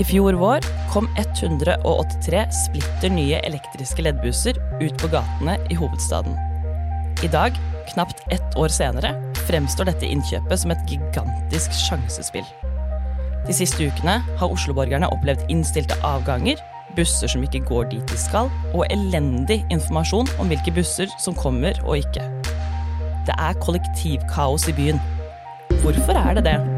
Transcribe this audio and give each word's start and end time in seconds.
I 0.00 0.04
fjor 0.04 0.32
vår 0.32 0.64
kom 0.92 1.08
183 1.16 2.44
splitter 2.56 3.10
nye 3.12 3.36
elektriske 3.44 4.00
leddbusser 4.06 4.56
ut 4.80 4.94
på 5.02 5.10
gatene 5.12 5.58
i 5.68 5.76
hovedstaden. 5.76 6.38
I 7.20 7.28
dag, 7.28 7.58
knapt 7.90 8.22
ett 8.32 8.56
år 8.56 8.72
senere, 8.72 9.10
fremstår 9.44 9.90
dette 9.90 10.08
innkjøpet 10.08 10.62
som 10.62 10.72
et 10.72 10.86
gigantisk 10.88 11.76
sjansespill. 11.82 12.48
De 13.44 13.58
siste 13.58 13.90
ukene 13.92 14.16
har 14.40 14.56
Oslo-borgerne 14.56 15.12
opplevd 15.12 15.44
innstilte 15.52 16.00
avganger, 16.00 16.56
busser 16.96 17.28
som 17.28 17.44
ikke 17.44 17.60
går 17.68 17.92
dit 17.92 18.08
de 18.08 18.24
skal, 18.24 18.48
og 18.72 18.88
elendig 18.88 19.60
informasjon 19.68 20.32
om 20.40 20.48
hvilke 20.48 20.72
busser 20.80 21.12
som 21.20 21.36
kommer 21.36 21.76
og 21.84 22.00
ikke. 22.00 22.24
Det 23.28 23.36
er 23.36 23.60
kollektivkaos 23.60 24.70
i 24.72 24.78
byen. 24.80 25.08
Hvorfor 25.84 26.16
er 26.16 26.40
det 26.40 26.48
det? 26.48 26.69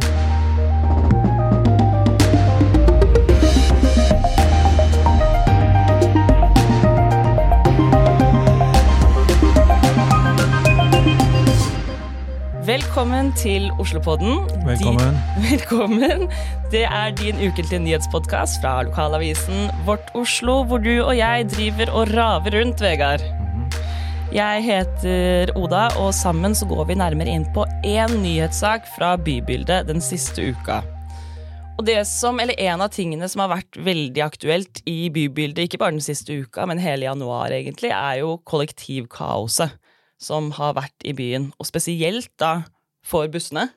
Velkommen 12.73 13.35
til 13.37 13.67
Oslopodden. 13.83 14.47
Velkommen. 14.65 15.17
De, 15.19 15.41
velkommen. 15.51 16.23
Det 16.73 16.87
er 16.89 17.11
din 17.19 17.37
ukentlige 17.37 17.83
nyhetspodkast 17.85 18.63
fra 18.63 18.79
lokalavisen 18.87 19.67
Vårt 19.85 20.09
Oslo, 20.17 20.63
hvor 20.65 20.81
du 20.81 20.95
og 21.03 21.13
jeg 21.19 21.51
driver 21.53 21.93
og 21.93 22.15
raver 22.15 22.57
rundt, 22.57 22.81
Vegard. 22.81 23.27
Jeg 24.33 24.65
heter 24.65 25.53
Oda, 25.59 25.91
og 26.01 26.15
sammen 26.17 26.57
så 26.57 26.65
går 26.71 26.89
vi 26.89 26.97
nærmere 27.03 27.35
inn 27.35 27.45
på 27.53 27.67
én 27.85 28.17
nyhetssak 28.23 28.89
fra 28.95 29.19
bybildet 29.21 29.91
den 29.91 30.01
siste 30.01 30.55
uka. 30.55 30.81
Og 31.77 31.85
det 31.91 32.01
som, 32.09 32.41
eller 32.41 32.57
En 32.57 32.81
av 32.81 32.89
tingene 32.95 33.29
som 33.29 33.45
har 33.45 33.53
vært 33.53 33.77
veldig 33.85 34.25
aktuelt 34.25 34.81
i 34.89 35.11
bybildet, 35.13 35.67
ikke 35.69 35.85
bare 35.85 35.99
den 35.99 36.09
siste 36.09 36.41
uka, 36.41 36.65
men 36.65 36.81
hele 36.81 37.05
januar, 37.05 37.53
egentlig, 37.53 37.93
er 37.93 38.23
jo 38.25 38.39
kollektivkaoset 38.49 39.77
som 40.23 40.53
har 40.59 40.77
vært 40.79 41.09
i 41.09 41.15
byen. 41.17 41.51
Og 41.59 41.69
spesielt 41.69 42.31
da 42.41 42.63
for 43.07 43.31
bussene. 43.33 43.69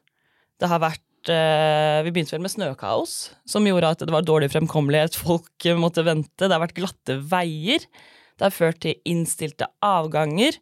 Det 0.61 0.69
har 0.71 0.83
vært 0.83 1.31
eh, 1.33 2.03
Vi 2.05 2.13
begynte 2.13 2.35
vel 2.35 2.45
med 2.45 2.53
snøkaos, 2.53 3.15
som 3.49 3.65
gjorde 3.67 3.95
at 3.95 4.05
det 4.05 4.13
var 4.13 4.27
dårlig 4.27 4.51
fremkommelighet. 4.53 5.17
Folk 5.17 5.69
måtte 5.83 6.05
vente. 6.05 6.45
Det 6.45 6.53
har 6.53 6.63
vært 6.63 6.77
glatte 6.77 7.19
veier. 7.33 7.83
Det 8.35 8.49
har 8.49 8.55
ført 8.55 8.81
til 8.85 8.99
innstilte 9.07 9.67
avganger. 9.83 10.59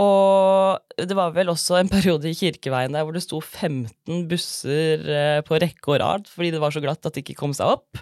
Og 0.00 0.80
det 0.96 1.16
var 1.16 1.34
vel 1.36 1.52
også 1.52 1.76
en 1.76 1.90
periode 1.92 2.30
i 2.30 2.36
Kirkeveien 2.36 2.94
der 2.94 3.04
hvor 3.04 3.12
det 3.16 3.24
sto 3.26 3.42
15 3.42 4.24
busser 4.30 5.02
eh, 5.04 5.40
på 5.44 5.58
rekke 5.60 5.92
og 5.92 5.98
rad 6.00 6.30
fordi 6.30 6.48
det 6.54 6.62
var 6.62 6.72
så 6.72 6.80
glatt 6.80 7.04
at 7.04 7.12
de 7.12 7.20
ikke 7.20 7.36
kom 7.36 7.52
seg 7.56 7.74
opp. 7.74 8.00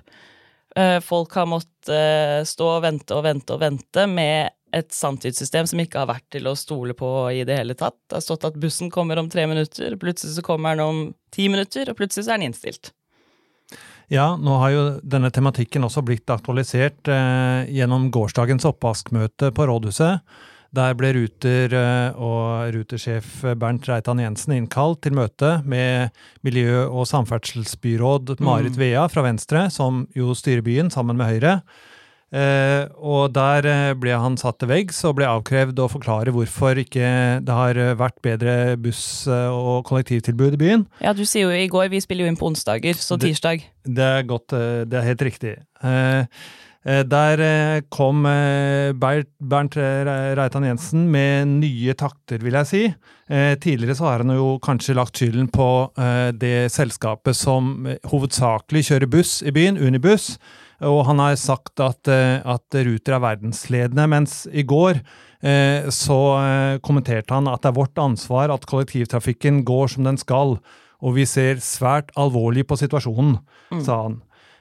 Eh, 0.79 1.01
folk 1.03 1.35
har 1.35 1.49
måttet 1.51 2.47
stå 2.47 2.69
og 2.77 2.85
vente 2.85 3.17
og 3.17 3.25
vente 3.27 3.57
og 3.57 3.63
vente 3.65 4.07
med 4.07 4.55
et 4.77 4.93
sanntidssystem 4.95 5.67
som 5.67 5.83
ikke 5.83 6.03
har 6.03 6.11
vært 6.11 6.27
til 6.35 6.47
å 6.51 6.57
stole 6.59 6.95
på 6.99 7.09
i 7.35 7.43
det 7.49 7.59
hele 7.61 7.77
tatt. 7.79 7.99
Det 8.09 8.19
har 8.19 8.25
stått 8.25 8.47
at 8.49 8.59
bussen 8.61 8.91
kommer 8.93 9.19
om 9.21 9.31
tre 9.31 9.47
minutter, 9.51 9.97
plutselig 10.01 10.37
så 10.39 10.47
kommer 10.47 10.77
den 10.77 10.87
om 10.87 11.03
ti 11.35 11.49
minutter, 11.53 11.91
og 11.91 11.99
plutselig 11.99 12.27
så 12.27 12.35
er 12.35 12.41
den 12.41 12.51
innstilt. 12.51 12.93
Ja, 14.11 14.33
nå 14.35 14.57
har 14.59 14.71
jo 14.75 14.87
denne 15.07 15.31
tematikken 15.31 15.87
også 15.87 16.03
blitt 16.03 16.31
aktualisert 16.35 17.07
eh, 17.07 17.69
gjennom 17.71 18.09
gårsdagens 18.11 18.67
oppvaskmøte 18.67 19.53
på 19.55 19.67
rådhuset. 19.71 20.25
Der 20.75 20.97
ble 20.99 21.13
Ruter 21.15 21.73
eh, 21.75 22.19
og 22.19 22.75
Rutersjef 22.75 23.45
Bernt 23.59 23.87
Reitan 23.91 24.23
Jensen 24.23 24.57
innkalt 24.57 25.01
til 25.07 25.15
møte 25.19 25.61
med 25.63 26.15
miljø- 26.47 26.89
og 26.89 27.07
samferdselsbyråd 27.11 28.37
Marit 28.43 28.75
Mm. 28.75 28.83
Vea 28.83 29.07
fra 29.11 29.23
Venstre, 29.27 29.69
som 29.71 30.05
jo 30.15 30.35
styrer 30.35 30.63
byen 30.67 30.91
sammen 30.91 31.19
med 31.19 31.31
Høyre. 31.31 31.61
Eh, 32.31 32.87
og 32.95 33.33
der 33.35 33.67
eh, 33.67 33.93
ble 33.99 34.15
han 34.15 34.37
satt 34.39 34.61
til 34.63 34.71
veggs 34.71 35.01
og 35.09 35.17
ble 35.19 35.27
avkrevd 35.27 35.81
å 35.83 35.89
forklare 35.91 36.31
hvorfor 36.31 36.79
ikke 36.79 37.11
det 37.43 37.57
har 37.57 37.81
eh, 37.81 37.97
vært 37.99 38.21
bedre 38.23 38.55
buss- 38.79 39.27
og 39.27 39.83
kollektivtilbud 39.89 40.55
i 40.55 40.61
byen. 40.61 40.87
Ja, 41.03 41.15
du 41.17 41.25
sier 41.27 41.49
jo 41.49 41.57
i 41.57 41.67
går, 41.71 41.89
vi 41.91 42.03
spiller 42.03 42.29
jo 42.29 42.31
inn 42.31 42.39
på 42.39 42.47
onsdager, 42.53 42.95
så 42.95 43.19
tirsdag. 43.19 43.67
Det 43.83 44.07
er 44.21 44.27
godt, 44.29 44.55
det 44.87 44.95
er 44.95 45.07
helt 45.09 45.25
riktig. 45.27 45.55
Der 46.81 47.43
kom 47.93 48.23
Bernt 48.25 49.77
Reitan 49.77 50.69
Jensen 50.69 51.09
med 51.13 51.51
nye 51.59 51.97
takter, 51.99 52.41
vil 52.45 52.57
jeg 52.61 52.71
si. 52.71 52.83
Eh, 53.31 53.53
Tidligere 53.61 53.99
så 53.99 54.07
har 54.09 54.25
han 54.25 54.33
jo 54.37 54.55
kanskje 54.63 54.97
lagt 54.97 55.19
skylden 55.19 55.51
på 55.53 55.69
det 56.39 56.71
selskapet 56.73 57.37
som 57.37 57.89
hovedsakelig 58.13 58.87
kjører 58.93 59.11
buss 59.19 59.39
i 59.43 59.55
byen, 59.57 59.81
Unibuss. 59.81 60.37
Og 60.89 61.03
han 61.09 61.21
har 61.21 61.37
sagt 61.37 61.81
at, 61.85 62.09
eh, 62.09 62.41
at 62.41 62.77
Ruter 62.87 63.17
er 63.17 63.25
verdensledende, 63.25 64.07
mens 64.09 64.47
i 64.49 64.65
går 64.65 65.03
eh, 65.43 65.89
så 65.93 66.21
eh, 66.41 66.79
kommenterte 66.85 67.37
han 67.37 67.51
at 67.51 67.63
det 67.65 67.73
er 67.73 67.77
vårt 67.77 68.01
ansvar 68.01 68.53
at 68.55 68.65
kollektivtrafikken 68.71 69.63
går 69.69 69.93
som 69.93 70.09
den 70.09 70.21
skal, 70.21 70.57
og 71.01 71.17
vi 71.17 71.27
ser 71.29 71.61
svært 71.65 72.13
alvorlig 72.21 72.67
på 72.69 72.79
situasjonen, 72.81 73.39
sa 73.85 74.03
han. 74.07 74.19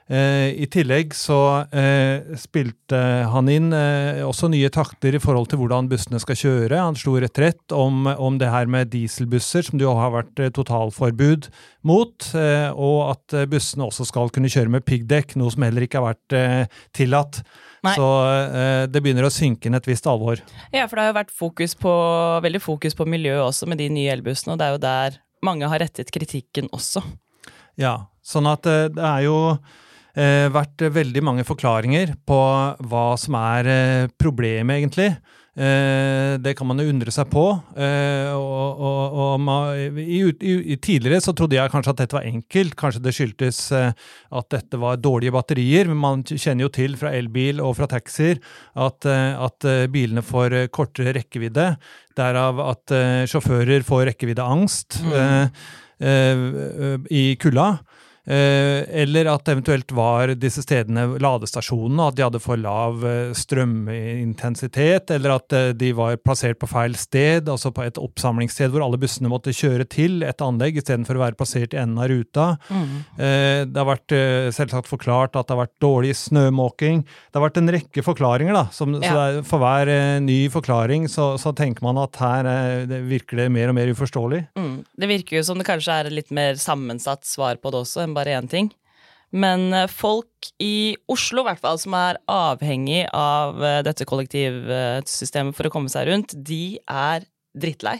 Eh, 0.09 0.55
I 0.57 0.65
tillegg 0.73 1.11
så 1.13 1.67
eh, 1.69 2.31
spilte 2.41 2.97
han 3.29 3.49
inn 3.53 3.67
eh, 3.77 4.23
også 4.25 4.47
nye 4.49 4.71
takter 4.73 5.13
i 5.13 5.21
forhold 5.21 5.51
til 5.51 5.59
hvordan 5.61 5.85
bussene 5.91 6.17
skal 6.21 6.37
kjøre. 6.39 6.79
Han 6.81 6.95
slo 6.97 7.13
retrett 7.21 7.75
om, 7.77 8.07
om 8.09 8.39
det 8.41 8.49
her 8.49 8.65
med 8.65 8.89
dieselbusser, 8.89 9.67
som 9.67 9.77
det 9.77 9.85
jo 9.85 9.93
har 9.99 10.15
vært 10.15 10.41
eh, 10.41 10.49
totalforbud 10.55 11.51
mot, 11.85 12.25
eh, 12.33 12.71
og 12.73 13.11
at 13.11 13.35
eh, 13.37 13.45
bussene 13.51 13.85
også 13.85 14.07
skal 14.09 14.33
kunne 14.33 14.49
kjøre 14.49 14.73
med 14.73 14.87
piggdekk, 14.87 15.35
noe 15.37 15.53
som 15.53 15.67
heller 15.67 15.85
ikke 15.85 16.01
har 16.01 16.15
vært 16.15 16.73
tillatt. 16.97 17.43
Nei. 17.85 17.93
Så 17.95 18.07
det 18.91 18.99
begynner 18.99 19.23
å 19.23 19.31
synke 19.31 19.69
inn 19.69 19.77
et 19.77 19.85
visst 19.87 20.09
alvor. 20.09 20.41
Ja, 20.73 20.87
for 20.89 20.97
det 20.97 21.05
har 21.05 21.13
jo 21.13 21.19
vært 21.19 21.35
fokus 21.37 21.77
på, 21.79 21.91
veldig 22.43 22.59
fokus 22.63 22.97
på 22.97 23.05
miljø 23.07 23.37
også 23.45 23.69
med 23.69 23.79
de 23.79 23.87
nye 23.93 24.09
elbussene, 24.17 24.55
og 24.55 24.59
det 24.59 24.65
er 24.65 24.73
jo 24.73 24.81
der 24.83 25.19
mange 25.45 25.69
har 25.69 25.79
rettet 25.85 26.09
kritikken 26.11 26.67
også. 26.75 27.05
Ja, 27.79 28.09
sånn 28.25 28.49
at 28.49 28.65
det 28.65 29.05
er 29.05 29.21
jo 29.29 29.37
vært 30.51 30.87
veldig 30.91 31.21
mange 31.23 31.45
forklaringer 31.47 32.15
på 32.27 32.39
hva 32.91 33.05
som 33.19 33.37
er 33.39 33.69
eh, 33.71 34.07
problemet, 34.19 34.79
egentlig. 34.79 35.13
Eh, 35.59 36.37
det 36.39 36.53
kan 36.55 36.69
man 36.69 36.79
jo 36.79 36.87
undre 36.87 37.11
seg 37.11 37.27
på. 37.33 37.43
Eh, 37.75 38.29
og, 38.31 38.79
og, 38.79 39.17
og 39.43 39.99
i, 39.99 40.21
i, 40.23 40.53
i 40.73 40.77
Tidligere 40.79 41.19
så 41.23 41.33
trodde 41.35 41.57
jeg 41.57 41.71
kanskje 41.73 41.91
at 41.95 42.03
dette 42.03 42.15
var 42.15 42.27
enkelt. 42.29 42.77
Kanskje 42.79 43.01
det 43.03 43.13
skyldtes 43.17 43.59
eh, 43.75 43.91
at 44.39 44.49
dette 44.55 44.79
var 44.79 45.01
dårlige 45.03 45.35
batterier. 45.35 45.89
Men 45.91 45.99
man 45.99 46.23
kjenner 46.29 46.67
jo 46.67 46.71
til 46.79 46.95
fra 46.99 47.11
elbil 47.17 47.59
og 47.65 47.75
fra 47.79 47.89
taxier 47.91 48.39
at, 48.79 49.09
eh, 49.09 49.33
at 49.35 49.67
eh, 49.67 49.85
bilene 49.91 50.23
får 50.23 50.55
eh, 50.61 50.69
kortere 50.71 51.15
rekkevidde. 51.19 51.73
Derav 52.19 52.63
at 52.69 52.95
eh, 52.95 53.23
sjåfører 53.29 53.83
får 53.87 54.07
rekkeviddeangst 54.13 55.01
Mm. 55.03 55.13
eh, 55.19 55.65
eh, 56.07 56.95
i 57.11 57.23
kulda. 57.39 57.73
Eh, 58.29 58.83
eller 59.01 59.25
at 59.31 59.49
eventuelt 59.49 59.89
var 59.97 60.29
disse 60.37 60.61
stedene 60.61 61.17
ladestasjonene, 61.17 62.09
at 62.11 62.17
de 62.17 62.25
hadde 62.27 62.41
for 62.43 62.61
lav 62.61 63.01
eh, 63.07 63.31
strømintensitet, 63.33 65.09
eller 65.15 65.33
at 65.39 65.55
eh, 65.57 65.69
de 65.73 65.89
var 65.97 66.19
plassert 66.21 66.59
på 66.61 66.69
feil 66.69 66.93
sted, 66.99 67.49
altså 67.49 67.71
på 67.73 67.87
et 67.87 67.97
oppsamlingssted 67.97 68.69
hvor 68.69 68.85
alle 68.85 68.99
bussene 69.01 69.31
måtte 69.31 69.53
kjøre 69.55 69.87
til 69.89 70.21
et 70.27 70.43
anlegg 70.45 70.77
istedenfor 70.77 71.17
å 71.17 71.23
være 71.23 71.39
plassert 71.39 71.73
i 71.73 71.81
enden 71.81 71.97
av 71.97 72.09
ruta. 72.11 72.47
Mm. 72.69 72.89
det 73.17 73.77
har 73.77 73.87
vært 73.87 74.13
selvsagt 74.55 74.87
forklart 74.89 75.35
at 75.37 75.47
det 75.47 75.55
har 75.55 75.61
vært 75.63 75.81
dårlig 75.81 76.13
snømåking. 76.17 77.01
Det 77.05 77.39
har 77.39 77.45
vært 77.45 77.59
en 77.61 77.71
rekke 77.73 78.03
forklaringer, 78.05 78.55
da. 78.55 78.65
Som, 78.75 78.93
Så 78.99 79.05
Ja. 79.05 79.25
er, 79.29 79.41
for 79.47 79.61
hver 79.61 79.89
ny 80.21 80.49
forklaring 80.51 81.07
så, 81.09 81.31
så 81.39 81.53
tenker 81.55 81.85
man 81.85 81.97
at 82.01 82.15
her 82.21 82.49
det 82.89 83.01
virker 83.09 83.37
det 83.41 83.49
mer 83.53 83.71
og 83.71 83.77
mer 83.77 83.91
uforståelig. 83.93 84.41
Mm. 84.59 84.75
Det 84.99 85.09
virker 85.09 85.39
jo 85.39 85.43
som 85.47 85.57
det 85.57 85.67
kanskje 85.67 85.95
er 85.95 86.09
et 86.09 86.17
litt 86.19 86.31
mer 86.35 86.59
sammensatt 86.59 87.25
svar 87.25 87.59
på 87.61 87.71
det 87.73 87.81
også, 87.83 88.03
enn 88.03 88.15
bare 88.17 88.18
én 88.27 88.49
ting. 88.49 88.73
Men 89.31 89.73
eh, 89.73 89.87
folk 89.87 90.49
i 90.59 90.97
Oslo, 91.07 91.43
i 91.43 91.49
hvert 91.49 91.61
fall, 91.61 91.77
som 91.77 91.93
er 91.93 92.17
avhengig 92.27 93.03
av 93.13 93.61
eh, 93.63 93.81
dette 93.85 94.07
kollektivsystemet 94.09 95.55
for 95.57 95.69
å 95.69 95.73
komme 95.73 95.91
seg 95.91 96.09
rundt, 96.09 96.33
de 96.33 96.79
er 96.89 97.27
drittlei. 97.57 97.99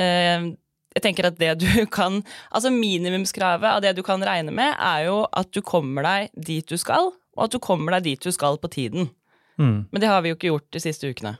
Eh, 0.00 0.52
Jeg 0.92 1.02
tenker 1.02 1.24
at 1.24 1.38
det 1.40 1.54
du 1.60 1.86
kan 1.98 2.18
Altså 2.52 2.68
minimumskravet 2.72 3.64
av 3.70 3.80
det 3.80 3.94
du 3.96 4.02
kan 4.04 4.20
regne 4.20 4.52
med, 4.52 4.74
er 4.76 5.06
jo 5.08 5.22
at 5.32 5.48
du 5.52 5.62
kommer 5.64 6.04
deg 6.04 6.30
dit 6.36 6.68
du 6.68 6.76
skal, 6.76 7.12
og 7.36 7.44
at 7.46 7.52
du 7.52 7.58
kommer 7.58 7.96
deg 7.96 8.10
dit 8.10 8.20
du 8.20 8.32
skal 8.32 8.58
på 8.60 8.68
tiden. 8.68 9.08
Mm. 9.56 9.88
Men 9.90 10.00
det 10.00 10.08
har 10.08 10.20
vi 10.22 10.32
jo 10.32 10.36
ikke 10.36 10.52
gjort 10.52 10.68
de 10.72 10.80
siste 10.84 11.08
ukene. 11.08 11.38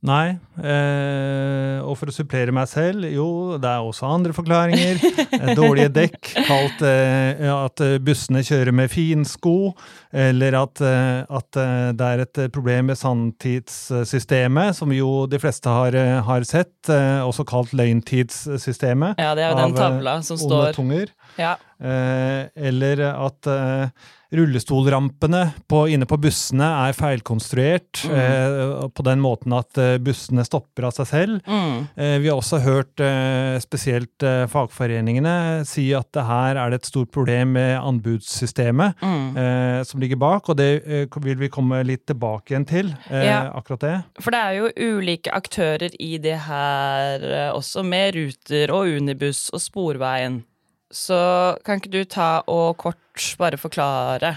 Nei, 0.00 0.30
eh, 0.64 1.76
og 1.84 1.92
for 2.00 2.08
å 2.08 2.14
supplere 2.14 2.54
meg 2.56 2.70
selv, 2.70 3.04
jo, 3.12 3.58
det 3.60 3.68
er 3.68 3.84
også 3.84 4.08
andre 4.08 4.32
forklaringer. 4.32 4.96
Eh, 5.36 5.50
Dårlige 5.58 5.90
dekk, 5.92 6.30
kalt 6.46 6.80
eh, 6.88 7.42
at 7.52 7.82
eh, 7.84 7.98
bussene 8.00 8.40
kjører 8.46 8.72
med 8.72 8.88
finsko, 8.88 9.74
eller 10.16 10.56
at, 10.62 10.80
eh, 10.80 11.20
at 11.28 11.60
det 12.00 12.08
er 12.14 12.24
et 12.24 12.42
problem 12.54 12.88
med 12.88 12.96
sanntidssystemet, 12.96 14.78
som 14.80 14.92
jo 14.96 15.26
de 15.28 15.40
fleste 15.42 15.68
har, 15.68 15.96
har 16.24 16.48
sett, 16.48 16.78
eh, 16.88 17.20
også 17.26 17.44
kalt 17.48 17.76
løgntidssystemet. 17.76 19.20
Ja, 19.20 19.34
det 19.36 19.44
er 19.44 19.52
jo 19.52 19.60
den 19.60 19.76
av, 19.76 19.80
tavla 19.84 20.16
som 20.24 20.38
Onde 20.40 20.46
står 20.48 20.78
tunger. 20.80 21.12
Ja. 21.36 21.58
Eh, 21.80 22.46
eller 22.68 23.00
at 23.08 23.46
eh, 23.48 23.88
rullestolrampene 24.30 25.40
på, 25.68 25.80
inne 25.90 26.06
på 26.06 26.18
bussene 26.22 26.66
er 26.86 26.92
feilkonstruert 26.94 28.04
Mm. 28.06 28.12
eh, 28.14 28.88
på 28.94 29.02
den 29.06 29.18
måten 29.20 29.52
at 29.56 29.78
eh, 29.80 29.96
bussene 29.98 30.44
stopper 30.46 30.86
av 30.86 30.92
seg 30.94 31.06
selv. 31.08 31.40
Mm. 31.48 31.88
Eh, 31.96 32.18
vi 32.22 32.28
har 32.30 32.36
også 32.38 32.60
hørt 32.62 33.00
eh, 33.02 33.56
spesielt 33.64 34.22
fagforeningene 34.52 35.64
si 35.66 35.88
at 35.96 36.10
det 36.14 36.24
her 36.28 36.56
er 36.60 36.70
det 36.70 36.80
et 36.82 36.90
stort 36.90 37.10
problem 37.14 37.54
med 37.56 37.78
anbudssystemet 37.80 38.94
Mm. 39.02 39.36
eh, 39.36 39.82
som 39.84 40.00
ligger 40.00 40.16
bak, 40.20 40.48
og 40.48 40.56
det 40.56 40.82
vil 41.24 41.36
vi 41.40 41.48
komme 41.48 41.82
litt 41.84 42.06
tilbake 42.06 42.52
igjen 42.54 42.66
til, 42.68 42.94
eh, 43.10 43.24
Ja. 43.26 43.50
akkurat 43.54 43.80
det. 43.80 44.04
For 44.20 44.30
det 44.30 44.40
er 44.40 44.52
jo 44.52 44.70
ulike 45.00 45.30
aktører 45.32 45.90
i 45.98 46.18
det 46.18 46.38
her 46.46 47.52
også, 47.54 47.82
med 47.84 48.14
Ruter 48.14 48.70
og 48.70 48.86
Unibuss 48.86 49.50
og 49.52 49.60
Sporveien. 49.60 50.44
Så 50.90 51.16
kan 51.64 51.78
ikke 51.80 51.92
du 51.92 52.00
ta 52.04 52.40
og 52.50 52.76
kort 52.82 53.26
bare 53.38 53.58
forklare 53.60 54.36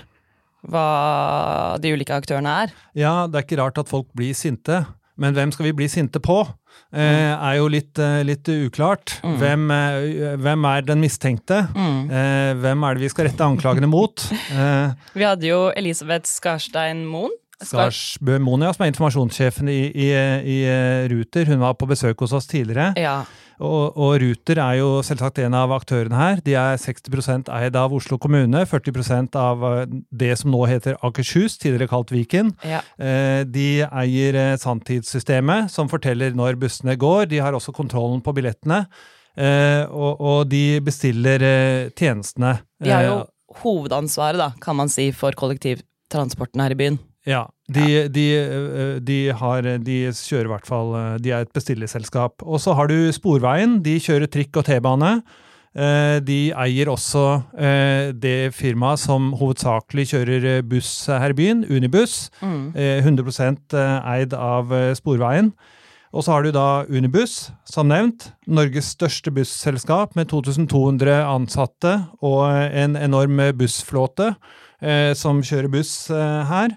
hva 0.70 1.78
de 1.84 1.92
ulike 1.96 2.16
aktørene 2.16 2.52
er? 2.66 2.74
Ja, 2.96 3.26
det 3.28 3.40
er 3.42 3.46
ikke 3.48 3.60
rart 3.60 3.80
at 3.82 3.90
folk 3.92 4.08
blir 4.16 4.36
sinte, 4.38 4.84
men 5.20 5.36
hvem 5.36 5.52
skal 5.54 5.68
vi 5.68 5.74
bli 5.76 5.90
sinte 5.92 6.22
på? 6.24 6.38
Eh, 6.94 7.34
er 7.34 7.58
jo 7.60 7.68
litt, 7.70 7.98
eh, 8.02 8.22
litt 8.26 8.48
uklart. 8.50 9.16
Mm. 9.26 9.36
Hvem, 9.42 9.66
eh, 9.74 10.36
hvem 10.42 10.66
er 10.70 10.82
den 10.88 11.02
mistenkte? 11.04 11.60
Mm. 11.76 12.00
Eh, 12.10 12.54
hvem 12.64 12.84
er 12.88 12.94
det 12.98 13.02
vi 13.06 13.10
skal 13.14 13.28
rette 13.28 13.46
anklagene 13.46 13.90
mot? 13.90 14.24
Eh, 14.54 14.94
Vi 15.18 15.26
hadde 15.26 15.50
jo 15.50 15.72
Elisabeth 15.78 16.30
Skarstein 16.30 17.04
Moen. 17.06 17.34
Skar- 17.64 17.92
Skarsbø 17.94 18.40
Monia, 18.44 18.74
som 18.76 18.84
er 18.86 18.92
informasjonssjefen 18.92 19.70
i, 19.72 19.82
i, 19.94 20.08
i 20.12 20.58
eh, 20.68 21.06
Ruter, 21.14 21.46
hun 21.48 21.62
var 21.62 21.76
på 21.80 21.88
besøk 21.88 22.20
hos 22.26 22.34
oss 22.36 22.48
tidligere. 22.50 22.92
Ja. 23.00 23.22
Og, 23.62 23.98
og 23.98 24.16
Ruter 24.22 24.60
er 24.62 24.80
jo 24.80 24.88
selvsagt 25.06 25.38
en 25.44 25.54
av 25.58 25.72
aktørene 25.76 26.18
her. 26.18 26.40
De 26.46 26.56
er 26.58 26.80
60% 26.82 27.52
eid 27.54 27.76
av 27.78 27.94
Oslo 27.94 28.18
kommune, 28.22 28.64
40% 28.70 29.38
av 29.40 29.66
eh, 29.70 29.84
det 30.10 30.32
som 30.42 30.52
nå 30.54 30.64
heter 30.70 30.98
Akershus, 31.06 31.60
tidligere 31.62 31.90
kalt 31.92 32.14
Viken. 32.14 32.54
ja. 32.66 32.82
Eh, 32.98 33.44
De 33.46 33.68
eier 33.86 34.36
eh, 34.40 34.56
sanntidssystemet, 34.62 35.70
som 35.72 35.90
forteller 35.92 36.34
når 36.38 36.58
bussene 36.62 36.96
går. 36.98 37.28
De 37.30 37.42
har 37.44 37.54
også 37.54 37.74
kontrollen 37.76 38.22
på 38.26 38.34
billettene, 38.36 38.86
og, 39.34 40.20
og 40.22 40.40
de 40.52 40.80
bestiller 40.86 41.42
tjenestene. 41.98 42.60
De 42.84 42.92
har 42.94 43.08
jo 43.08 43.16
hovedansvaret, 43.64 44.38
da, 44.38 44.52
kan 44.62 44.78
man 44.78 44.92
si, 44.94 45.08
for 45.16 45.34
kollektivtransporten 45.38 46.62
her 46.62 46.76
i 46.76 46.78
byen. 46.78 47.00
Ja. 47.26 47.48
De, 47.72 48.10
de, 48.12 48.24
eh, 48.36 48.98
de, 49.00 49.18
har, 49.40 49.64
de 49.80 49.98
kjører 50.12 50.50
i 50.50 50.52
hvert 50.52 50.68
fall 50.68 50.90
eh, 51.00 51.14
De 51.24 51.32
er 51.32 51.46
et 51.46 51.54
bestillerselskap. 51.56 52.44
Og 52.44 52.60
så 52.60 52.74
har 52.76 52.92
du 52.92 52.98
Sporveien. 53.16 53.78
De 53.86 53.96
kjører 54.04 54.28
trikk 54.28 54.60
og 54.60 54.66
T-bane. 54.68 55.14
Eh, 55.74 56.18
De 56.28 56.40
eier 56.52 56.92
også 56.92 57.24
det 58.20 58.52
firmaet 58.54 59.00
som 59.02 59.32
hovedsakelig 59.40 60.10
kjører 60.12 60.50
buss 60.68 60.92
her 61.08 61.32
i 61.32 61.38
byen, 61.40 61.64
Unibuss. 61.72 62.28
Mm. 62.44 62.74
eh, 62.76 63.00
100 63.00 63.80
eid 64.12 64.36
av 64.36 64.74
Sporveien. 65.00 65.54
Og 66.14 66.22
så 66.22 66.36
har 66.36 66.44
du 66.46 66.52
da 66.54 66.84
Unibuss, 66.94 67.48
som 67.66 67.88
nevnt. 67.90 68.28
Norges 68.46 68.92
største 68.94 69.32
busselskap 69.34 70.14
med 70.20 70.30
2200 70.30 71.24
ansatte 71.26 71.96
og 72.22 72.44
en 72.54 72.94
enorm 73.00 73.40
bussflåte 73.58 74.36
eh, 74.84 75.16
som 75.18 75.42
kjører 75.42 75.72
buss 75.74 76.12
eh, 76.14 76.44
her. 76.52 76.76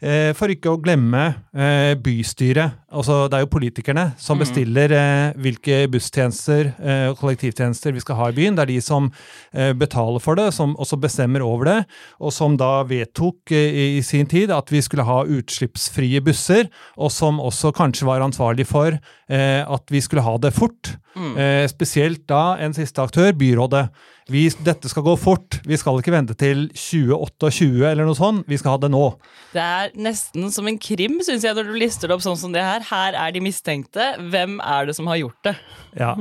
Eh, 0.00 0.30
for 0.32 0.48
ikke 0.48 0.70
å 0.72 0.78
glemme 0.80 1.22
eh, 1.52 1.92
bystyret. 2.00 2.78
Altså, 2.90 3.26
det 3.28 3.36
er 3.36 3.42
jo 3.44 3.50
politikerne 3.52 4.04
som 4.18 4.38
Mm. 4.38 4.42
bestiller 4.42 4.92
eh, 4.96 5.32
hvilke 5.36 5.82
busstjenester 5.92 6.70
og 7.10 7.18
kollektivtjenester 7.20 7.92
vi 7.92 8.00
skal 8.00 8.16
ha 8.16 8.28
i 8.30 8.32
byen. 8.38 8.56
Det 8.56 8.62
er 8.64 8.70
de 8.72 8.80
som 8.80 9.10
eh, 9.52 9.72
betaler 9.76 10.18
for 10.24 10.34
det, 10.40 10.48
som 10.56 10.72
også 10.80 10.96
bestemmer 10.98 11.44
over 11.44 11.64
det, 11.68 11.78
og 12.18 12.32
som 12.32 12.56
da 12.56 12.82
vedtok 12.88 13.52
i, 13.52 14.00
sin 14.02 14.26
tid 14.26 14.50
at 14.50 14.72
vi 14.72 14.80
skulle 14.82 15.04
ha 15.04 15.20
utslippsfrie 15.28 16.20
busser, 16.24 16.70
og 16.96 17.12
som 17.12 17.38
også 17.38 17.72
kanskje 17.76 18.08
var 18.08 18.24
ansvarlig 18.24 18.66
for 18.66 18.96
eh, 18.96 19.62
at 19.68 19.84
vi 19.92 20.00
skulle 20.00 20.24
ha 20.24 20.36
det 20.38 20.54
fort. 20.56 20.96
Mm. 21.14 21.36
Eh, 21.36 21.66
spesielt 21.68 22.24
da 22.30 22.56
en 22.62 22.72
siste 22.74 23.02
aktør, 23.02 23.32
byrådet. 23.36 23.88
Vi, 24.30 24.44
dette 24.62 24.90
skal 24.90 25.04
gå 25.06 25.16
fort. 25.18 25.58
Vi 25.66 25.76
skal 25.80 25.98
ikke 25.98 26.14
vente 26.14 26.36
til 26.38 26.68
2028 26.70 27.82
eller 27.90 28.06
noe 28.06 28.18
sånt. 28.18 28.46
Vi 28.50 28.58
skal 28.60 28.76
ha 28.76 28.80
det 28.84 28.92
nå. 28.94 29.02
Det 29.50 29.62
er 29.62 29.90
nesten 29.98 30.50
som 30.54 30.68
en 30.70 30.78
krim, 30.80 31.18
syns 31.26 31.46
jeg, 31.46 31.56
når 31.56 31.72
du 31.72 31.78
lister 31.80 32.10
det 32.10 32.16
opp 32.16 32.22
sånn 32.24 32.38
som 32.38 32.54
det 32.54 32.62
her. 32.62 32.84
Her 32.86 33.18
er 33.18 33.34
de 33.34 33.42
mistenkte. 33.42 34.12
Hvem 34.30 34.60
er 34.62 34.86
det 34.86 34.94
som 34.98 35.10
har 35.10 35.18
gjort 35.18 35.50
det? 35.50 35.56
Ja. 35.98 36.14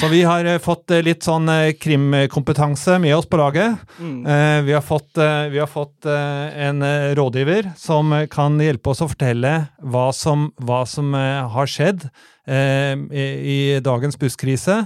Så 0.00 0.08
vi 0.08 0.22
har 0.24 0.48
eh, 0.48 0.60
fått 0.62 0.90
eh, 0.94 1.02
litt 1.04 1.26
sånn 1.26 1.48
eh, 1.52 1.74
krimkompetanse 1.76 2.96
med 3.02 3.18
oss 3.18 3.28
på 3.28 3.40
laget. 3.40 3.76
Mm. 4.00 4.24
Vi 4.64 4.72
har 4.72 4.84
fått, 4.84 5.18
vi 5.50 5.58
har 5.60 5.68
fått 5.68 6.06
en 6.06 6.82
rådgiver 7.16 7.70
som 7.78 8.12
kan 8.32 8.58
hjelpe 8.62 8.92
oss 8.92 9.02
å 9.04 9.08
fortelle 9.10 9.52
hva 9.82 10.08
som, 10.16 10.50
hva 10.64 10.82
som 10.88 11.12
har 11.14 11.70
skjedd 11.70 12.06
i, 12.50 13.26
i 13.54 13.58
dagens 13.84 14.18
busskrise. 14.18 14.80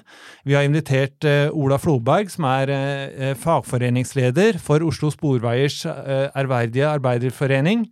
Vi 0.45 0.57
har 0.57 0.67
invitert 0.67 1.25
eh, 1.25 1.49
Ola 1.53 1.79
Floberg, 1.81 2.29
som 2.33 2.45
er 2.51 2.73
eh, 2.75 3.33
fagforeningsleder 3.41 4.59
for 4.63 4.85
Oslo 4.85 5.09
Sporveiers 5.15 5.81
eh, 5.89 6.29
ærverdige 6.37 6.91
arbeiderforening. 6.91 7.87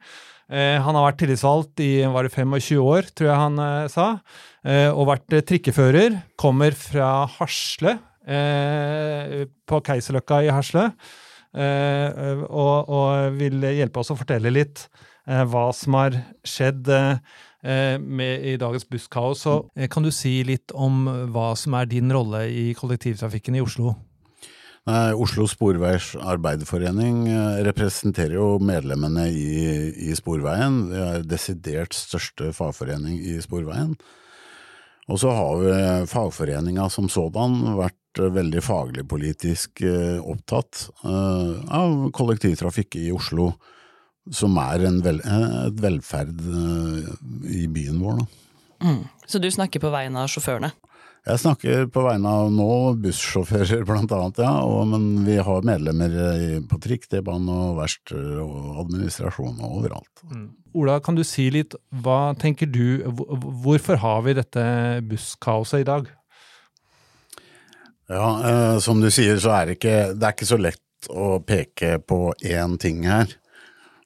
Eh, 0.53 0.77
Han 0.85 0.97
har 0.99 1.07
vært 1.09 1.21
tillitsvalgt 1.23 1.81
i 1.81 1.93
var 2.13 2.27
det 2.29 2.35
25 2.35 2.81
år, 2.83 3.09
tror 3.17 3.31
jeg 3.31 3.41
han 3.41 3.61
eh, 3.65 3.91
sa, 3.93 4.09
eh, 4.67 4.91
og 4.91 5.09
vært 5.09 5.37
eh, 5.39 5.45
trikkefører. 5.49 6.19
Kommer 6.41 6.77
fra 6.77 7.25
Hasle, 7.39 7.97
eh, 8.27 9.47
på 9.69 9.81
Keiserløkka 9.87 10.43
i 10.45 10.53
Hasle, 10.53 10.91
eh, 11.57 12.45
og, 12.49 13.39
vil 13.39 13.65
hjelpe 13.79 14.03
oss 14.03 14.13
å 14.13 14.19
fortelle 14.19 14.53
litt 14.53 14.85
eh, 15.29 15.45
hva 15.49 15.71
som 15.77 15.97
har 15.97 16.21
skjedd 16.45 16.89
eh, 16.93 17.17
eh, 17.17 17.19
med, 17.62 18.47
i 18.47 18.56
dagens 18.61 18.87
busskaos. 18.88 19.44
Så 19.47 19.59
eh, 19.76 19.88
kan 19.93 20.06
du 20.06 20.11
si 20.14 20.41
litt 20.47 20.75
om 20.75 21.05
hva 21.35 21.53
som 21.59 21.76
er 21.79 21.91
din 21.91 22.12
rolle 22.12 22.47
i 22.50 22.73
kollektivtrafikken 22.79 23.59
i 23.59 23.62
Oslo? 23.64 23.94
Nei, 24.91 25.12
Oslo 25.14 25.47
Sporveiers 25.47 26.17
Arbeiderforening 26.19 27.29
eh, 27.31 27.61
representerer 27.69 28.35
jo 28.35 28.56
medlemmene 28.59 29.29
i, 29.31 29.53
i 30.11 30.17
Sporveien. 30.19 30.81
Vi 30.91 31.05
er 31.06 31.29
desidert 31.29 31.94
største 31.94 32.50
fagforening 32.56 33.20
i 33.23 33.38
Sporveien. 33.44 33.94
Og 35.11 35.19
så 35.19 35.32
har 35.35 36.06
fagforeninga 36.11 36.87
som 36.93 37.09
sådan 37.11 37.76
vært 37.79 38.20
eh, 38.20 38.32
veldig 38.32 38.62
faglig 38.64 39.06
politisk 39.11 39.82
eh, 39.87 40.19
opptatt 40.19 40.87
eh, 41.05 41.55
av 41.75 42.11
kollektivtrafikk 42.14 42.99
i 43.00 43.11
Oslo, 43.14 43.52
som 44.31 44.57
er 44.62 44.87
en 44.87 45.00
vel, 45.02 45.21
eh, 45.25 45.59
et 45.67 45.83
velferd 45.83 46.38
eh, 46.47 47.11
i 47.50 47.67
byen 47.67 47.99
vår. 48.02 48.23
Da. 48.23 48.26
Mm. 48.83 49.02
Så 49.26 49.38
du 49.43 49.50
snakker 49.50 49.83
på 49.83 49.91
vegne 49.93 50.23
av 50.23 50.31
sjåførene? 50.31 50.73
Jeg 51.23 51.38
snakker 51.38 51.85
på 51.95 52.02
vegne 52.02 52.31
av 52.35 52.49
nå 52.50 52.69
bussjåfører 52.99 53.85
blant 53.87 54.11
annet, 54.11 54.41
ja, 54.43 54.57
og, 54.67 54.88
men 54.91 55.21
vi 55.23 55.37
har 55.38 55.67
medlemmer 55.67 56.17
i, 56.35 56.49
på 56.67 56.81
trikk, 56.83 57.07
T-bane 57.12 57.47
og 57.47 57.76
verksteder 57.79 58.41
og 58.43 58.81
administrasjon 58.83 59.61
og 59.62 59.76
overalt. 59.79 60.25
Ola, 60.75 60.99
kan 61.05 61.14
du 61.14 61.23
si 61.26 61.47
litt, 61.55 61.76
hva 62.02 62.35
tenker 62.43 62.67
du, 62.67 63.05
hvorfor 63.62 64.02
har 64.02 64.26
vi 64.26 64.35
dette 64.41 64.64
busskaoset 65.07 65.85
i 65.85 65.87
dag? 65.87 66.11
Ja, 68.11 68.26
eh, 68.50 68.79
som 68.83 68.99
du 68.99 69.07
sier 69.14 69.38
så 69.38 69.55
er 69.61 69.71
det 69.71 69.79
ikke, 69.79 69.99
det 70.19 70.26
er 70.26 70.35
ikke 70.35 70.50
så 70.50 70.59
lett 70.59 71.11
å 71.11 71.37
peke 71.47 72.00
på 72.02 72.33
én 72.43 72.75
ting 72.83 73.07
her. 73.07 73.31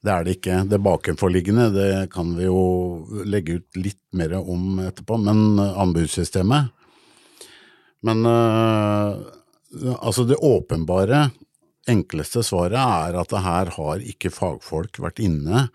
Det 0.04 0.12
er 0.12 0.26
det 0.26 0.36
ikke. 0.36 0.58
Det 0.70 0.82
bakenforliggende 0.82 1.70
det 1.74 1.90
kan 2.12 2.34
vi 2.36 2.46
jo 2.46 3.22
legge 3.26 3.58
ut 3.60 3.80
litt 3.80 4.02
mer 4.16 4.36
om 4.38 4.78
etterpå, 4.84 5.18
men 5.22 5.58
eh, 5.62 5.80
anbudssystemet 5.82 6.72
Men 8.06 8.26
eh, 8.26 9.16
altså 9.96 10.24
det 10.28 10.36
åpenbare, 10.36 11.30
enkleste 11.88 12.42
svaret 12.42 12.78
er 12.78 13.16
at 13.18 13.32
det 13.32 13.42
her 13.44 13.72
har 13.76 14.02
ikke 14.02 14.34
fagfolk 14.34 14.98
vært 15.02 15.20
inne 15.22 15.68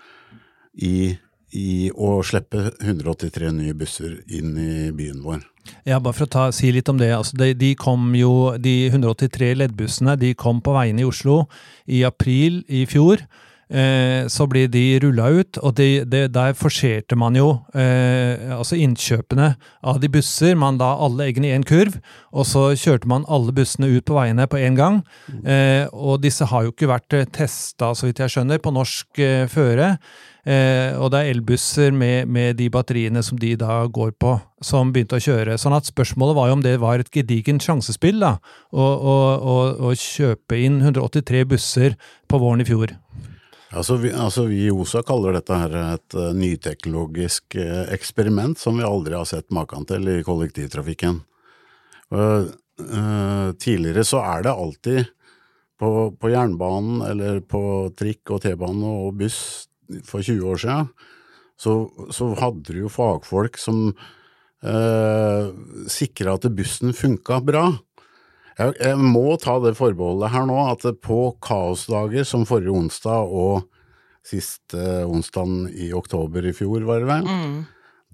i, 0.76 1.14
i 1.56 1.92
å 1.92 2.20
slippe 2.24 2.72
183 2.80 3.52
nye 3.56 3.76
busser 3.76 4.20
inn 4.28 4.58
i 4.60 4.92
byen 4.96 5.24
vår. 5.24 5.42
Ja, 5.86 6.00
bare 6.00 6.16
for 6.16 6.26
å 6.26 6.32
ta, 6.32 6.44
si 6.56 6.72
litt 6.74 6.90
om 6.92 7.00
det. 7.00 7.12
Altså, 7.16 7.38
de, 7.40 7.52
de 7.58 7.74
kom 7.80 8.12
jo, 8.18 8.54
de 8.60 8.76
183 8.90 9.54
leddbussene 9.62 10.18
de 10.20 10.34
kom 10.38 10.62
på 10.64 10.76
veiene 10.76 11.04
i 11.04 11.08
Oslo 11.08 11.46
i 11.86 12.04
april 12.08 12.62
i 12.68 12.86
fjor. 12.90 13.24
Eh, 13.72 14.28
så 14.32 14.48
blir 14.52 14.70
de 14.72 14.84
rulla 15.04 15.30
ut, 15.32 15.60
og 15.62 15.76
de, 15.80 16.04
de, 16.06 16.26
der 16.32 16.56
forserte 16.58 17.18
man 17.20 17.38
jo 17.40 17.50
eh, 17.74 18.52
altså 18.56 18.80
innkjøpene 18.80 19.54
av 19.88 20.02
de 20.04 20.12
busser. 20.12 20.58
Man 20.60 20.80
la 20.82 20.94
alle 21.02 21.30
eggene 21.30 21.52
i 21.52 21.56
en 21.56 21.68
kurv, 21.68 21.98
og 22.32 22.48
så 22.48 22.70
kjørte 22.76 23.10
man 23.12 23.28
alle 23.32 23.56
bussene 23.56 23.92
ut 23.92 24.08
på 24.08 24.18
veiene 24.18 24.48
på 24.52 24.60
én 24.62 24.80
gang. 24.80 25.02
Eh, 25.44 25.88
og 25.92 26.22
disse 26.26 26.48
har 26.52 26.68
jo 26.68 26.76
ikke 26.76 26.92
vært 26.92 27.16
testa, 27.36 27.94
så 27.96 28.10
vidt 28.10 28.22
jeg 28.24 28.36
skjønner, 28.36 28.62
på 28.62 28.76
norsk 28.76 29.24
eh, 29.24 29.48
føre. 29.52 29.96
Eh, 30.42 30.98
og 30.98 31.12
det 31.14 31.20
er 31.20 31.36
elbusser 31.36 31.94
med, 31.94 32.26
med, 32.26 32.56
de 32.58 32.70
batteriene 32.74 33.22
som 33.24 33.38
de 33.38 33.54
da 33.60 33.84
går 33.86 34.16
på, 34.22 34.34
som 34.66 34.94
begynte 34.94 35.20
å 35.20 35.22
kjøre. 35.22 35.58
Sånn 35.62 35.76
at 35.78 35.90
spørsmålet 35.90 36.38
var 36.38 36.50
jo 36.50 36.58
om 36.58 36.64
det 36.66 36.78
var 36.82 37.02
et 37.02 37.12
gedigent 37.14 37.62
sjansespill 37.66 38.22
da, 38.24 38.36
å, 38.74 38.82
å, 38.82 39.18
å, 39.38 39.58
å 39.90 39.94
kjøpe 39.98 40.58
inn 40.58 40.82
183 40.82 41.46
busser 41.54 42.00
på 42.28 42.42
våren 42.42 42.66
i 42.66 42.68
fjor. 42.68 42.96
Altså 43.72 43.96
vi, 44.02 44.12
altså 44.12 44.46
vi, 44.50 44.66
i 44.66 44.74
OSA 44.74 45.04
kaller 45.08 45.38
dette 45.38 45.56
her 45.56 45.76
et 45.80 46.18
uh, 46.18 46.32
nyteknologisk 46.36 47.56
uh, 47.56 47.86
eksperiment 47.96 48.60
som 48.60 48.76
vi 48.80 48.88
aldri 48.88 49.16
har 49.16 49.28
sett 49.30 49.48
maken 49.56 49.88
til 49.88 50.10
i 50.12 50.18
kollektivtrafikken. 50.28 51.22
Uh, 52.12 52.52
tidligere 53.62 54.04
så 54.08 54.20
er 54.26 54.44
det 54.44 54.52
alltid 54.52 55.12
på, 55.82 55.90
på 56.20 56.32
jernbanen 56.32 57.02
eller 57.06 57.40
på 57.46 57.62
trikk 57.98 58.34
og 58.36 58.42
T-bane 58.44 58.96
og 59.06 59.16
buss 59.22 59.70
for 60.08 60.24
20 60.24 60.46
år 60.52 60.62
siden, 60.62 60.90
så, 61.60 61.76
så 62.14 62.32
hadde 62.40 62.74
du 62.74 62.84
jo 62.84 62.92
fagfolk 62.92 63.60
som 63.62 63.90
eh, 64.66 65.50
sikra 65.92 66.38
at 66.38 66.48
bussen 66.56 66.94
funka 66.98 67.42
bra. 67.46 67.66
Jeg, 68.58 68.74
jeg, 68.82 68.98
må 69.00 69.38
ta 69.40 69.56
det 69.64 69.78
forbeholdet 69.78 70.34
her 70.34 70.48
nå 70.50 70.58
at 70.68 70.84
på 71.04 71.20
kaosdager 71.44 72.26
som 72.28 72.44
forrige 72.48 72.74
onsdag 72.76 73.32
og 73.32 73.68
siste 74.28 74.78
eh, 74.78 75.06
onsdagen 75.08 75.70
i 75.72 75.92
oktober 75.98 76.46
i 76.46 76.54
fjor, 76.56 76.84
var 76.86 77.02
det 77.02 77.10
vel, 77.10 77.30
mm. 77.30 77.56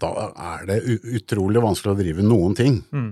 da 0.03 0.11
er 0.53 0.67
det 0.69 0.77
utrolig 1.17 1.63
vanskelig 1.63 1.93
å 1.93 1.99
drive 1.99 2.27
noen 2.27 2.55
ting. 2.57 2.77
Mm. 2.93 3.09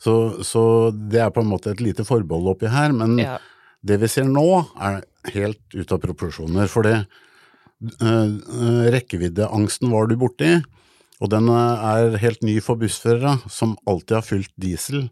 Så, 0.00 0.14
så, 0.44 0.62
det 0.94 1.20
er 1.24 1.34
på 1.34 1.42
en 1.44 1.50
måte 1.50 1.72
et 1.72 1.82
lite 1.84 2.06
forbehold 2.06 2.54
oppi 2.54 2.70
her, 2.72 2.94
men 2.96 3.16
ja. 3.20 3.36
det 3.84 3.98
vi 4.02 4.10
ser 4.10 4.28
nå 4.28 4.46
er 4.76 5.02
helt 5.34 5.62
ute 5.74 5.96
av 5.96 6.00
proporsjoner. 6.02 6.68
For 6.70 6.86
det, 6.86 6.96
eh, 7.98 8.88
rekkeviddeangsten 8.94 9.92
var 9.92 10.08
du 10.08 10.16
borti, 10.20 10.56
og 11.22 11.30
den 11.32 11.48
er 11.52 12.18
helt 12.20 12.42
ny 12.44 12.58
for 12.64 12.80
bussførere 12.80 13.38
som 13.52 13.76
alltid 13.88 14.18
har 14.18 14.26
fylt 14.26 14.52
diesel. 14.60 15.06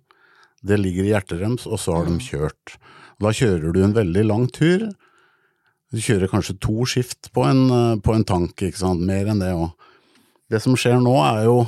Det 0.63 0.79
ligger 0.79 1.07
i 1.07 1.13
hjertet 1.13 1.41
deres, 1.43 1.67
og 1.67 1.81
så 1.83 1.97
har 1.99 2.09
de 2.09 2.19
kjørt. 2.23 2.77
Da 3.23 3.33
kjører 3.35 3.75
du 3.75 3.81
en 3.83 3.97
veldig 3.97 4.25
lang 4.29 4.47
tur. 4.55 4.87
Du 5.93 6.01
kjører 6.01 6.31
kanskje 6.31 6.59
to 6.63 6.87
skift 6.89 7.33
på 7.35 7.45
en, 7.49 8.01
på 8.03 8.15
en 8.15 8.27
tank, 8.27 8.55
ikke 8.63 8.81
sant, 8.81 9.03
mer 9.07 9.29
enn 9.31 9.43
det 9.43 9.53
òg. 9.57 9.73
Det 10.53 10.61
som 10.63 10.77
skjer 10.79 11.01
nå, 11.03 11.17
er 11.25 11.47
jo 11.49 11.59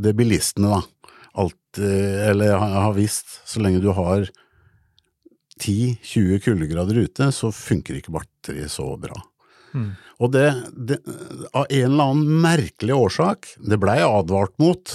det 0.00 0.14
bilistene, 0.16 0.70
da, 0.74 1.10
alt, 1.40 1.78
eller 1.80 2.58
har 2.60 2.94
visst, 2.96 3.40
så 3.48 3.62
lenge 3.62 3.82
du 3.82 3.90
har 3.96 4.26
10-20 5.60 6.42
kuldegrader 6.44 6.98
ute, 7.06 7.30
så 7.34 7.50
funker 7.54 7.98
ikke 7.98 8.14
batteriet 8.14 8.72
så 8.72 8.88
bra. 9.00 9.16
Mm. 9.74 9.90
Og 10.22 10.30
det, 10.34 10.46
det, 10.76 11.00
av 11.52 11.66
en 11.66 11.92
eller 11.92 12.10
annen 12.10 12.42
merkelig 12.44 12.94
årsak, 12.94 13.54
det 13.58 13.80
blei 13.82 13.98
advart 14.04 14.54
mot 14.62 14.94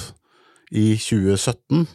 i 0.69 0.93
2017, 0.99 1.87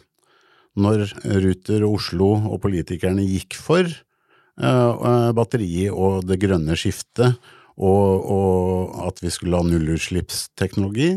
når 0.75 1.07
Ruter 1.43 1.85
Oslo 1.87 2.33
og 2.51 2.59
politikerne 2.65 3.23
gikk 3.25 3.55
for 3.59 3.87
uh, 3.87 5.31
batteri 5.35 5.87
og 5.89 6.25
det 6.27 6.39
grønne 6.41 6.75
skiftet, 6.79 7.39
og, 7.75 8.27
og 8.31 9.07
at 9.09 9.19
vi 9.23 9.31
skulle 9.33 9.59
ha 9.59 9.67
nullutslippsteknologi, 9.67 11.15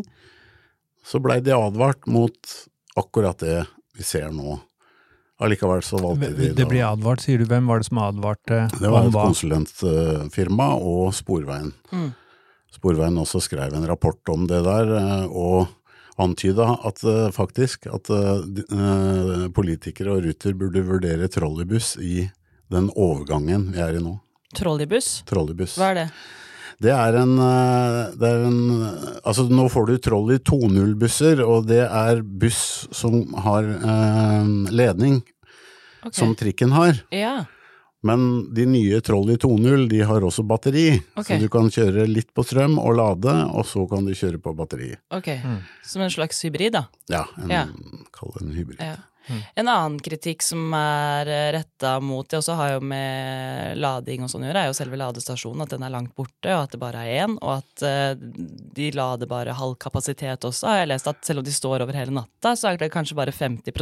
så 1.07 1.21
blei 1.23 1.39
de 1.45 1.55
advart 1.55 2.09
mot 2.11 2.57
akkurat 2.99 3.39
det 3.43 3.61
vi 3.99 4.07
ser 4.07 4.33
nå. 4.35 4.59
Allikevel 5.39 5.85
så 5.87 6.01
valgte 6.03 6.33
de 6.35 6.51
Det 6.57 6.67
blir 6.67 6.83
advart, 6.83 7.23
sier 7.23 7.39
du. 7.39 7.47
Hvem 7.47 7.69
var 7.71 7.79
det 7.79 7.87
som 7.87 8.01
advarte? 8.03 8.65
Det 8.75 8.91
var 8.91 9.07
et 9.07 9.15
konsulentfirma 9.15 10.73
og 10.83 11.13
Sporveien. 11.15 11.71
Mm. 11.95 12.09
Sporveien 12.75 13.21
også 13.23 13.41
skrev 13.43 13.75
en 13.75 13.87
rapport 13.89 14.33
om 14.35 14.49
det 14.51 14.59
der, 14.67 14.91
eh, 14.99 15.27
og 15.31 15.71
antyda 16.23 16.71
at 16.87 17.03
eh, 17.07 17.29
faktisk 17.35 17.87
at 17.93 18.11
uh, 18.11 19.47
politikere 19.55 20.17
og 20.17 20.27
Ruter 20.27 20.57
burde 20.59 20.83
vurdere 20.87 21.29
trolleybuss 21.33 21.97
i 22.03 22.27
den 22.73 22.91
overgangen 22.95 23.71
vi 23.75 23.83
er 23.83 23.97
i 23.97 24.03
nå. 24.03 24.19
Trolleybuss? 24.57 25.23
Trolleybuss. 25.29 25.77
Hva 25.81 25.93
er 25.93 25.99
det? 26.03 26.09
Det 26.79 26.93
er 26.95 27.17
en, 27.19 27.33
det 28.15 28.29
er 28.29 28.45
en 28.47 28.59
Altså, 29.27 29.49
nå 29.51 29.65
får 29.73 29.89
du 29.89 29.95
Trolley 29.99 30.39
2.0-busser, 30.47 31.43
og 31.43 31.67
det 31.67 31.83
er 31.83 32.23
buss 32.23 32.87
som 32.95 33.25
har 33.43 33.67
eh, 33.67 34.53
ledning, 34.71 35.19
okay. 36.05 36.15
som 36.21 36.37
trikken 36.39 36.77
har. 36.77 37.01
Ja. 37.11 37.49
Men 38.09 38.29
de 38.55 38.65
nye 38.69 39.03
Trolley 39.05 39.37
2.0 39.41 39.89
de 39.93 40.01
har 40.09 40.25
også 40.25 40.45
batteri, 40.49 40.87
okay. 41.15 41.37
så 41.37 41.43
du 41.43 41.51
kan 41.53 41.69
kjøre 41.73 42.07
litt 42.09 42.33
på 42.37 42.45
strøm 42.47 42.79
og 42.81 42.97
lade, 42.99 43.35
og 43.53 43.67
så 43.69 43.85
kan 43.91 44.09
du 44.09 44.15
kjøre 44.17 44.41
på 44.43 44.55
batteri. 44.57 44.95
Ok, 45.15 45.35
mm. 45.45 45.61
Som 45.93 46.07
en 46.07 46.15
slags 46.15 46.41
hybrid, 46.47 46.75
da? 46.79 46.87
Ja, 47.13 47.27
en, 47.43 47.53
ja. 47.53 47.63
kall 48.17 48.35
det 48.39 48.45
en 48.47 48.57
hybrid. 48.57 48.83
Ja. 48.83 48.97
Mm. 49.29 49.41
En 49.55 49.69
annen 49.69 49.99
kritikk 50.01 50.43
som 50.43 50.73
er 50.75 51.29
eh, 51.29 51.51
retta 51.53 51.99
mot 52.01 52.29
det, 52.29 52.41
også 52.41 52.57
har 52.57 52.75
jo 52.77 52.81
med 52.89 53.77
lading 53.81 54.25
og 54.25 54.33
sånn 54.33 54.47
å 54.47 54.49
gjøre, 54.49 54.63
er 54.63 54.71
jo 54.71 54.79
selve 54.79 55.01
ladestasjonen. 55.01 55.65
At 55.67 55.75
den 55.75 55.85
er 55.85 55.93
langt 55.93 56.15
borte, 56.17 56.49
og 56.55 56.63
at 56.63 56.75
det 56.75 56.81
bare 56.81 57.05
er 57.05 57.27
én. 57.27 57.37
Og 57.43 57.59
at 57.59 57.85
uh, 57.85 58.29
de 58.79 58.91
lader 58.97 59.31
bare 59.31 59.57
halv 59.59 59.77
kapasitet 59.81 60.49
også. 60.49 60.71
Har 60.71 60.83
jeg 60.83 60.93
lest 60.95 61.11
at 61.13 61.21
selv 61.29 61.43
om 61.43 61.49
de 61.49 61.55
står 61.55 61.85
over 61.85 61.99
hele 61.99 62.15
natta, 62.23 62.55
så 62.57 62.73
er 62.73 62.81
det 62.81 62.93
kanskje 62.95 63.19
bare 63.19 63.35
50 63.37 63.77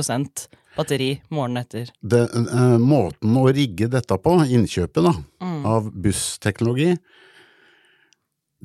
batteri 0.77 1.11
morgenen 1.33 1.65
etter. 1.65 1.91
Det, 2.01 2.23
uh, 2.33 2.77
måten 2.81 3.37
å 3.41 3.47
rigge 3.51 3.89
dette 3.93 4.19
på, 4.23 4.37
innkjøpet 4.45 5.07
da, 5.07 5.15
mm. 5.43 5.61
av 5.69 5.91
bussteknologi, 5.93 6.93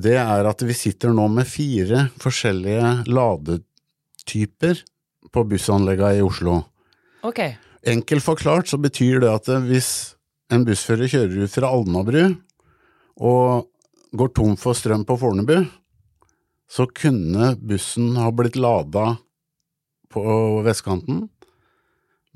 det 0.01 0.15
er 0.19 0.47
at 0.47 0.63
vi 0.65 0.75
sitter 0.77 1.13
nå 1.13 1.27
med 1.31 1.49
fire 1.49 2.07
forskjellige 2.21 3.09
ladetyper 3.11 4.85
på 5.31 5.43
bussanleggene 5.47 6.21
i 6.21 6.23
Oslo. 6.25 6.61
Okay. 7.27 7.55
Enkelt 7.87 8.25
forklart 8.25 8.71
så 8.71 8.79
betyr 8.81 9.21
det 9.23 9.31
at 9.31 9.49
hvis 9.67 9.91
en 10.51 10.65
bussfører 10.67 11.11
kjører 11.11 11.45
ut 11.45 11.53
fra 11.53 11.69
Alnabru 11.71 12.23
og 13.21 13.67
går 14.17 14.33
tom 14.35 14.57
for 14.59 14.75
strøm 14.75 15.05
på 15.07 15.17
Fornebu, 15.21 15.61
så 16.71 16.87
kunne 16.87 17.53
bussen 17.59 18.15
ha 18.19 18.29
blitt 18.35 18.57
lada 18.59 19.17
på 20.11 20.23
vestkanten, 20.65 21.25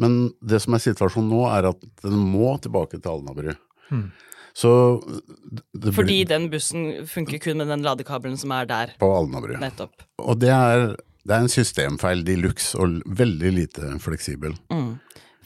men 0.01 0.19
det 0.43 0.61
som 0.63 0.75
er 0.75 0.83
situasjonen 0.83 1.31
nå, 1.31 1.41
er 1.53 1.69
at 1.71 1.83
den 2.03 2.17
må 2.19 2.55
tilbake 2.63 2.99
til 2.99 3.11
Alnabru. 3.11 3.55
Mm. 3.91 4.07
Så 4.55 4.71
Fordi 5.95 6.21
den 6.27 6.47
bussen 6.51 7.07
funker 7.11 7.41
kun 7.43 7.59
med 7.59 7.67
den 7.71 7.83
ladekabelen 7.83 8.37
som 8.39 8.53
er 8.55 8.67
der? 8.69 8.95
På 8.99 9.11
Alnabru. 9.17 9.57
Nettopp. 9.59 10.05
Og 10.23 10.39
det 10.39 10.53
er 10.55 10.93
det 11.25 11.33
er 11.33 11.41
en 11.41 11.49
systemfeil 11.49 12.21
de 12.25 12.35
luxe 12.37 12.77
og 12.77 12.99
veldig 13.17 13.51
lite 13.55 13.95
fleksibel. 14.01 14.53
Mm. 14.69 14.91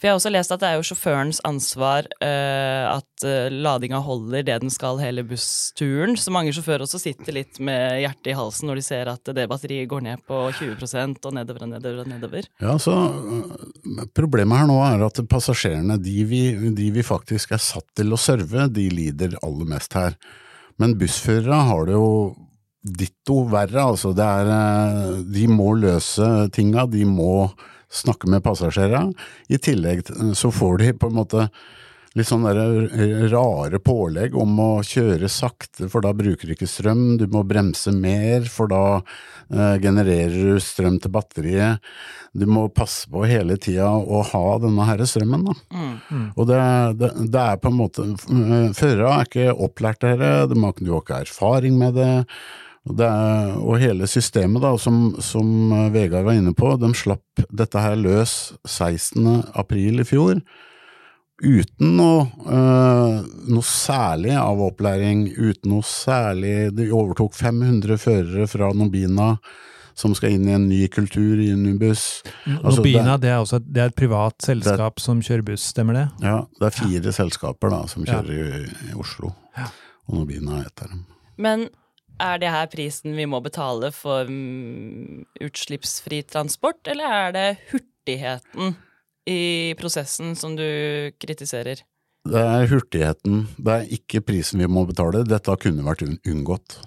For 0.00 0.08
Jeg 0.08 0.14
har 0.14 0.18
også 0.18 0.30
lest 0.32 0.52
at 0.54 0.62
det 0.62 0.68
er 0.70 0.78
jo 0.78 0.84
sjåførens 0.88 1.42
ansvar 1.44 2.06
uh, 2.24 2.86
at 2.96 3.24
uh, 3.28 3.52
ladinga 3.52 3.98
holder 4.00 4.46
det 4.48 4.56
den 4.62 4.72
skal 4.72 4.96
hele 5.02 5.26
bussturen. 5.28 6.16
Så 6.16 6.32
mange 6.32 6.54
sjåfører 6.56 6.86
også 6.86 7.02
sitter 7.02 7.36
litt 7.36 7.60
med 7.60 8.00
hjertet 8.00 8.30
i 8.32 8.36
halsen 8.38 8.70
når 8.70 8.80
de 8.80 8.86
ser 8.86 9.10
at 9.12 9.32
det 9.36 9.44
batteriet 9.50 9.90
går 9.92 10.06
ned 10.08 10.24
på 10.24 10.40
20% 10.56 11.28
og 11.28 11.36
nedover 11.36 11.66
og 11.66 11.72
nedover. 11.74 12.00
og 12.00 12.08
nedover. 12.14 12.48
Ja, 12.64 12.78
så 12.80 12.96
uh, 12.96 14.06
Problemet 14.16 14.62
her 14.62 14.70
nå 14.70 14.78
er 14.88 15.04
at 15.04 15.20
passasjerene, 15.28 16.00
de 16.00 16.24
vi, 16.30 16.44
de 16.80 16.92
vi 16.96 17.04
faktisk 17.04 17.52
er 17.52 17.60
satt 17.60 17.90
til 18.00 18.16
å 18.16 18.20
serve, 18.20 18.70
de 18.72 18.88
lider 18.88 19.36
aller 19.44 19.68
mest 19.68 20.00
her. 20.00 20.16
Men 20.80 20.96
bussførere 20.96 21.60
har 21.68 21.90
det 21.90 22.00
jo 22.00 22.08
ditto 22.80 23.42
verre, 23.50 23.82
altså. 23.92 24.14
Det 24.16 24.24
er 24.24 24.52
eh, 24.54 25.18
De 25.34 25.48
må 25.50 25.74
løse 25.78 26.48
tinga, 26.54 26.86
de 26.90 27.04
må 27.08 27.50
snakke 27.90 28.30
med 28.30 28.44
passasjerene. 28.46 29.12
I 29.50 29.58
tillegg 29.58 30.06
så 30.38 30.52
får 30.54 30.82
de 30.82 30.94
på 30.94 31.10
en 31.10 31.18
måte 31.18 31.48
litt 32.18 32.26
sånn 32.26 32.42
der 32.42 33.28
rare 33.30 33.78
pålegg 33.82 34.34
om 34.38 34.56
å 34.62 34.70
kjøre 34.86 35.28
sakte, 35.30 35.86
for 35.90 36.02
da 36.02 36.10
bruker 36.16 36.48
du 36.48 36.54
ikke 36.56 36.68
strøm. 36.70 37.20
Du 37.20 37.28
må 37.30 37.44
bremse 37.46 37.92
mer, 37.94 38.48
for 38.50 38.70
da 38.70 38.82
eh, 38.98 39.76
genererer 39.82 40.56
du 40.56 40.62
strøm 40.62 40.98
til 41.02 41.14
batteriet. 41.14 41.84
Du 42.34 42.46
må 42.50 42.66
passe 42.74 43.10
på 43.10 43.22
hele 43.30 43.56
tida 43.62 43.92
å 43.94 44.24
ha 44.26 44.44
denne 44.62 44.86
her 44.88 45.04
strømmen, 45.06 45.46
da. 45.50 45.54
Mm. 45.70 45.92
Mm. 46.10 46.26
Og 46.34 46.50
det, 46.50 46.64
det, 46.98 47.12
det, 47.30 47.44
er 47.44 47.62
på 47.62 47.70
en 47.70 47.78
måte 47.78 48.08
Førere 48.76 49.14
er 49.14 49.28
ikke 49.28 49.54
opplært 49.66 50.02
dere, 50.02 50.32
de 50.50 50.58
har 50.62 50.74
ikke 50.74 51.22
erfaring 51.22 51.78
med 51.78 51.98
det. 51.98 52.12
Og, 52.88 53.00
er, 53.04 53.50
og, 53.60 53.74
hele 53.82 54.06
systemet, 54.08 54.62
da, 54.64 54.70
som, 54.80 55.14
som, 55.20 55.46
Vegard 55.92 56.24
var 56.24 56.38
inne 56.38 56.54
på, 56.56 56.72
de 56.80 56.88
slapp 56.96 57.42
dette 57.52 57.82
her 57.82 57.98
løs 58.00 58.54
16. 58.64 59.52
april 59.60 60.00
i 60.00 60.06
fjor. 60.08 60.40
Uten 61.40 61.94
noe, 61.96 62.26
øh, 62.52 63.20
noe 63.48 63.64
særlig 63.64 64.34
av 64.36 64.60
opplæring, 64.60 65.26
uten 65.40 65.70
noe 65.72 65.84
særlig 65.88 66.68
De 66.76 66.90
overtok 66.92 67.32
500 67.38 67.96
førere 68.00 68.44
fra 68.50 68.68
Nobina 68.76 69.34
som 70.00 70.12
skal 70.16 70.32
inn 70.36 70.46
i 70.48 70.52
en 70.56 70.68
ny 70.68 70.82
kultur 70.92 71.40
i 71.40 71.50
Unibuss. 71.52 72.22
Altså, 72.46 72.78
Nobina 72.80 73.16
det 73.20 73.32
er, 73.32 73.40
også, 73.42 73.58
det 73.64 73.82
er 73.82 73.90
et 73.90 73.96
privat 73.98 74.36
selskap 74.44 74.96
Det- 74.96 75.04
som 75.04 75.20
kjører 75.20 75.44
buss, 75.44 75.64
stemmer 75.74 75.96
det? 75.98 76.06
Ja, 76.24 76.36
det 76.60 76.66
er 76.70 76.76
fire 76.76 77.12
selskaper 77.12 77.70
da, 77.70 77.86
som 77.86 78.04
Ja. 78.04 78.20
kjører 78.22 78.64
i, 78.64 78.90
i 78.90 78.94
Oslo, 78.96 79.34
Ja. 79.58 79.66
og 80.08 80.14
Nobina 80.20 80.60
er 80.60 80.66
et 80.70 80.82
av 80.82 80.88
dem. 80.88 81.04
Men 81.36 81.68
er 82.20 82.40
det 82.42 82.52
her 82.52 82.68
prisen 82.72 83.16
vi 83.16 83.26
må 83.28 83.40
betale 83.44 83.90
for 83.94 84.28
mm, 84.28 85.26
utslippsfri 85.46 86.22
transport, 86.28 86.80
eller 86.90 87.16
er 87.20 87.34
det 87.36 87.46
hurtigheten 87.72 88.76
i 89.30 89.72
prosessen 89.80 90.36
som 90.38 90.56
du 90.58 90.66
kritiserer? 91.20 91.82
Det 92.28 92.40
er 92.40 92.68
hurtigheten, 92.68 93.44
det 93.56 93.74
er 93.74 93.92
ikke 93.96 94.24
prisen 94.28 94.60
vi 94.60 94.68
må 94.68 94.84
betale, 94.88 95.24
dette 95.24 95.56
kunne 95.62 95.86
vært 95.86 96.04
unngått. 96.04 96.80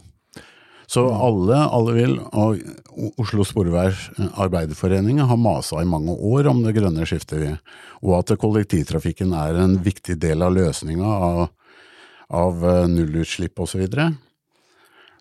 Så 0.93 1.07
alle, 1.09 1.57
alle 1.73 1.93
vil, 1.95 2.17
og 2.37 2.59
Oslo 3.21 3.45
Sporveis 3.47 4.09
Arbeiderforening 4.37 5.23
har 5.25 5.39
masa 5.41 5.81
i 5.81 5.89
mange 5.89 6.13
år 6.13 6.51
om 6.51 6.59
det 6.65 6.75
grønne 6.75 7.07
skiftet, 7.09 7.39
vi, 7.41 7.53
og 8.03 8.19
at 8.19 8.35
kollektivtrafikken 8.37 9.33
er 9.37 9.57
en 9.63 9.79
viktig 9.81 10.19
del 10.21 10.45
av 10.45 10.53
løsninga 10.53 11.15
av, 11.29 11.41
av 12.29 12.67
eh, 12.67 12.85
nullutslipp 12.91 13.63
osv. 13.63 13.71
Så, 13.73 13.81
videre. 13.81 14.11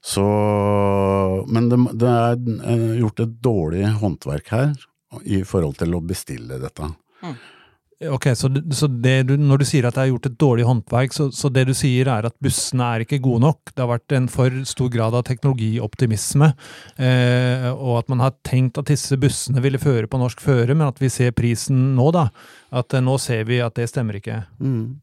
Så 0.04 0.25
Men 1.49 1.68
det, 1.71 1.78
det 1.94 2.11
er 2.11 2.40
eh, 2.73 2.99
gjort 2.99 3.21
et 3.23 3.35
dårlig 3.44 3.87
håndverk 4.02 4.50
her 4.50 4.73
i 5.23 5.42
forhold 5.47 5.76
til 5.78 5.94
å 5.94 6.00
bestille 6.02 6.59
dette. 6.59 6.88
Ok, 8.11 8.26
så, 8.35 8.49
så 8.75 8.88
du, 8.88 9.35
når 9.38 9.62
du 9.62 9.64
sier 9.68 9.87
at 9.87 9.97
det 9.97 10.04
er 10.04 10.11
gjort 10.11 10.26
et 10.30 10.38
dårlig 10.40 10.64
håndverk, 10.66 11.14
så, 11.14 11.28
så 11.35 11.50
det 11.52 11.66
du 11.68 11.73
sier 11.76 12.09
er 12.11 12.26
at 12.26 12.37
bussene 12.42 12.88
er 12.94 13.04
ikke 13.04 13.21
gode 13.23 13.42
nok. 13.44 13.73
Det 13.73 13.82
har 13.82 13.90
vært 13.90 14.14
en 14.16 14.28
for 14.32 14.56
stor 14.68 14.90
grad 14.92 15.16
av 15.18 15.25
teknologioptimisme, 15.28 16.52
eh, 16.97 17.68
og 17.73 18.00
at 18.00 18.11
man 18.12 18.25
har 18.25 18.35
tenkt 18.47 18.80
at 18.80 18.90
disse 18.90 19.18
bussene 19.21 19.62
ville 19.64 19.80
føre 19.82 20.11
på 20.11 20.21
norsk 20.21 20.42
føre, 20.42 20.75
men 20.75 20.88
at 20.88 21.02
vi 21.02 21.11
ser 21.12 21.35
prisen 21.37 21.92
nå, 21.99 22.09
da. 22.14 22.28
At 22.75 22.97
eh, 22.97 23.04
nå 23.04 23.18
ser 23.23 23.47
vi 23.50 23.61
at 23.62 23.78
det 23.78 23.90
stemmer 23.92 24.18
ikke. 24.18 24.42
Mm. 24.62 24.99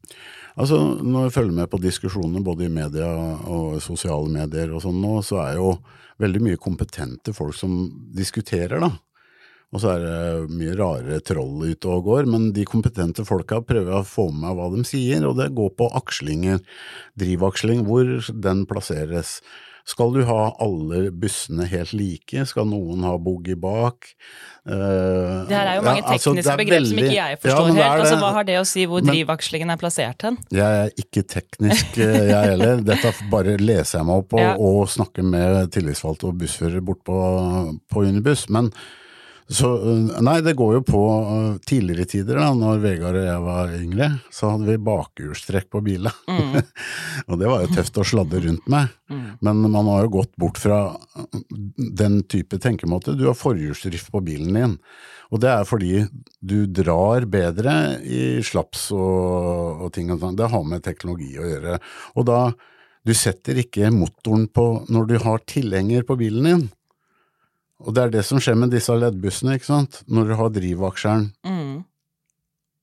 Altså, 0.60 0.80
når 1.00 1.28
jeg 1.28 1.36
følger 1.38 1.58
med 1.62 1.70
på 1.72 1.80
diskusjoner 1.80 2.44
både 2.44 2.66
i 2.66 2.72
media 2.72 3.08
og 3.48 3.78
sosiale 3.84 4.28
medier 4.32 4.74
og 4.74 4.84
sånn 4.84 5.00
nå, 5.00 5.20
så 5.24 5.40
er 5.46 5.60
jo 5.60 5.76
veldig 6.20 6.42
mye 6.44 6.60
kompetente 6.60 7.32
folk 7.32 7.56
som 7.56 7.84
diskuterer, 8.16 8.80
da. 8.82 8.90
Og 9.70 9.78
så 9.84 9.92
er 9.94 10.00
det 10.02 10.50
mye 10.58 10.74
rare 10.74 11.20
troll 11.22 11.62
ute 11.70 11.86
og 11.94 12.04
går, 12.08 12.26
men 12.26 12.48
de 12.56 12.64
kompetente 12.66 13.22
folka 13.28 13.60
prøver 13.62 14.00
å 14.00 14.06
få 14.06 14.28
med 14.34 14.56
hva 14.58 14.66
de 14.74 14.82
sier, 14.88 15.22
og 15.28 15.36
det 15.38 15.52
går 15.54 15.70
på 15.78 15.86
akslinger, 15.94 16.58
drivaksling, 17.20 17.84
hvor 17.86 18.10
den 18.34 18.64
plasseres. 18.66 19.36
Skal 19.88 20.12
du 20.12 20.20
ha 20.28 20.50
alle 20.60 21.06
bussene 21.16 21.64
helt 21.70 21.94
like? 21.96 22.42
Skal 22.46 22.66
noen 22.68 23.02
ha 23.06 23.14
boogie 23.18 23.56
bak? 23.58 24.10
Uh, 24.68 25.46
Det 25.48 25.56
her 25.56 25.70
er 25.70 25.78
jo 25.78 25.84
mange 25.86 26.02
ja, 26.02 26.10
altså, 26.12 26.34
tekniske 26.34 26.52
er 26.52 26.60
begrep 26.60 26.84
som 26.90 27.00
ikke 27.00 27.14
jeg 27.16 27.16
Ja, 27.16 27.38
forstår 27.40 27.70
det 27.70 27.80
er 27.80 27.88
helt. 27.88 28.02
Altså, 28.04 28.18
hva 28.20 28.32
har 28.36 28.44
det 28.50 28.58
å 28.60 28.66
si 28.68 28.84
hvor 28.90 29.02
Men- 29.02 29.14
drivakslingen 29.14 29.72
er 29.72 29.80
plassert 29.80 30.22
hen? 30.28 30.36
Jeg 30.52 30.84
er 30.84 30.92
ikke 31.00 31.24
teknisk, 31.26 31.98
eh, 31.98 32.28
jeg 32.28 32.50
heller. 32.52 32.82
Dette 32.90 33.14
bare 33.32 33.56
leser 33.56 33.98
jeg 33.98 34.06
meg 34.06 34.16
opp 34.24 34.32
og, 34.34 34.40
Ja. 34.44 34.54
og 34.58 34.88
snakker 34.88 35.24
med 35.24 35.70
tillitsvalgte 35.72 36.28
og 36.28 36.38
bussførere 36.38 36.84
bort 36.84 37.02
på, 37.02 37.80
på 37.90 38.04
Unibuss. 38.06 38.48
Men 38.50 38.70
så 39.50 39.70
eh, 39.82 40.22
Nei, 40.22 40.38
det 40.46 40.54
går 40.58 40.76
jo 40.78 40.82
på 40.86 41.02
eh, 41.18 41.58
tidligere 41.66 42.06
tider, 42.08 42.38
da 42.38 42.52
når 42.54 42.82
Vegard 42.84 43.18
og 43.18 43.26
jeg 43.26 43.42
var 43.42 43.74
yngre, 43.74 44.08
så 44.30 44.52
hadde 44.52 44.68
vi 44.68 44.76
bakhjulstrekk 44.86 45.66
på 45.74 45.82
bilene. 45.86 46.12
Mm. 46.30 46.60
og 47.28 47.40
det 47.40 47.50
var 47.50 47.64
jo 47.64 47.72
tøft 47.74 47.98
å 47.98 48.06
sladde 48.06 48.42
rundt 48.46 48.70
med. 48.70 48.94
Men 49.42 49.64
man 49.66 49.88
har 49.90 50.06
jo 50.06 50.14
gått 50.20 50.32
bort 50.38 50.60
fra 50.62 50.80
eh, 50.94 51.40
den 51.98 52.20
type 52.30 52.60
tenkemåte. 52.62 53.16
Du 53.18 53.26
har 53.26 53.38
forhjulsdrift 53.38 54.12
på 54.14 54.22
bilen 54.26 54.54
din. 54.54 54.78
Og 55.34 55.42
det 55.42 55.50
er 55.52 55.66
fordi 55.66 55.94
du 56.38 56.58
drar 56.70 57.26
bedre 57.30 57.76
i 58.06 58.40
slaps 58.46 58.88
og, 58.94 59.86
og 59.86 59.94
ting 59.94 60.14
og 60.14 60.22
sånn. 60.22 60.38
Det 60.38 60.50
har 60.54 60.66
med 60.66 60.86
teknologi 60.86 61.34
å 61.38 61.54
gjøre. 61.54 61.80
Og 62.18 62.30
da 62.30 62.42
Du 63.00 63.14
setter 63.16 63.56
ikke 63.56 63.88
motoren 63.88 64.42
på 64.52 64.84
når 64.92 65.06
du 65.08 65.14
har 65.22 65.40
tilhenger 65.48 66.02
på 66.04 66.18
bilen 66.20 66.44
din. 66.44 66.66
Og 67.80 67.94
det 67.96 68.02
er 68.02 68.10
det 68.10 68.24
som 68.28 68.38
skjer 68.42 68.56
med 68.60 68.70
disse 68.74 68.92
leddbussene, 68.92 69.54
ikke 69.56 69.64
sant. 69.70 70.02
Når 70.08 70.28
du 70.28 70.34
har 70.36 70.50
drivaksjeren 70.50 71.30
Mm. 71.46 71.84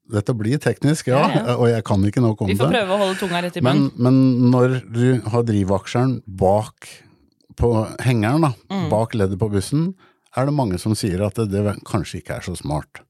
Dette 0.10 0.32
blir 0.40 0.58
teknisk, 0.64 1.08
ja, 1.12 1.20
Ja, 1.20 1.42
ja. 1.46 1.56
og 1.60 1.68
jeg 1.68 1.84
kan 1.84 2.04
ikke 2.08 2.22
nok 2.24 2.40
om 2.42 2.48
Vi 2.48 2.56
får 2.56 2.72
prøve 2.72 2.94
å 2.96 2.98
holde 3.02 3.18
tunga 3.20 3.42
rett 3.44 3.58
i 3.58 3.62
Men, 3.62 3.90
munnen. 3.92 3.92
men 3.98 4.52
når 4.52 4.76
du 4.94 5.22
har 5.30 5.44
drivaksjeren 5.44 6.22
bak 6.26 6.88
på 7.60 7.72
hengeren, 8.06 8.42
da, 8.42 8.54
Mm. 8.72 8.90
bak 8.90 9.12
leddet 9.14 9.38
på 9.38 9.50
bussen, 9.52 9.96
er 10.36 10.46
det 10.46 10.54
mange 10.54 10.80
som 10.80 10.94
sier 10.96 11.26
at 11.26 11.36
det, 11.36 11.50
det 11.52 11.84
kanskje 11.84 12.22
ikke 12.24 12.38
er 12.38 12.42
så 12.42 12.56
smart. 12.56 13.02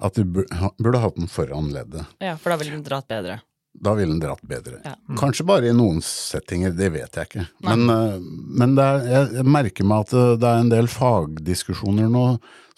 At 0.00 0.14
du 0.14 0.22
burde 0.24 1.00
hatt 1.00 1.16
den 1.16 1.26
foran 1.26 1.72
leddet. 1.72 2.06
Ja, 2.20 2.36
for 2.36 2.50
da 2.50 2.56
ville 2.58 2.70
den 2.76 2.84
dratt 2.84 3.08
bedre. 3.08 3.40
Da 3.74 3.94
ville 3.98 4.12
den 4.12 4.22
dratt 4.22 4.42
bedre. 4.46 4.78
Ja. 4.84 4.94
Kanskje 5.18 5.46
bare 5.48 5.68
i 5.68 5.74
noen 5.76 5.98
settinger, 6.04 6.72
det 6.76 6.92
vet 6.94 7.18
jeg 7.18 7.28
ikke. 7.28 7.46
Nei. 7.66 7.74
Men, 7.74 7.90
eh, 7.90 8.26
men 8.62 8.76
det 8.78 8.84
er, 8.86 9.06
jeg, 9.34 9.46
merker 9.56 9.88
meg 9.90 10.06
at 10.06 10.14
det, 10.14 10.24
det 10.44 10.50
er 10.50 10.62
en 10.62 10.72
del 10.72 10.90
fagdiskusjoner 10.92 12.10
nå 12.12 12.26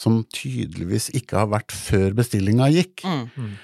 som 0.01 0.23
tydeligvis 0.33 1.11
ikke 1.17 1.41
har 1.43 1.51
vært 1.53 1.73
før 1.73 2.17
bestillinga 2.17 2.69
gikk. 2.73 3.05
Mm. 3.05 3.55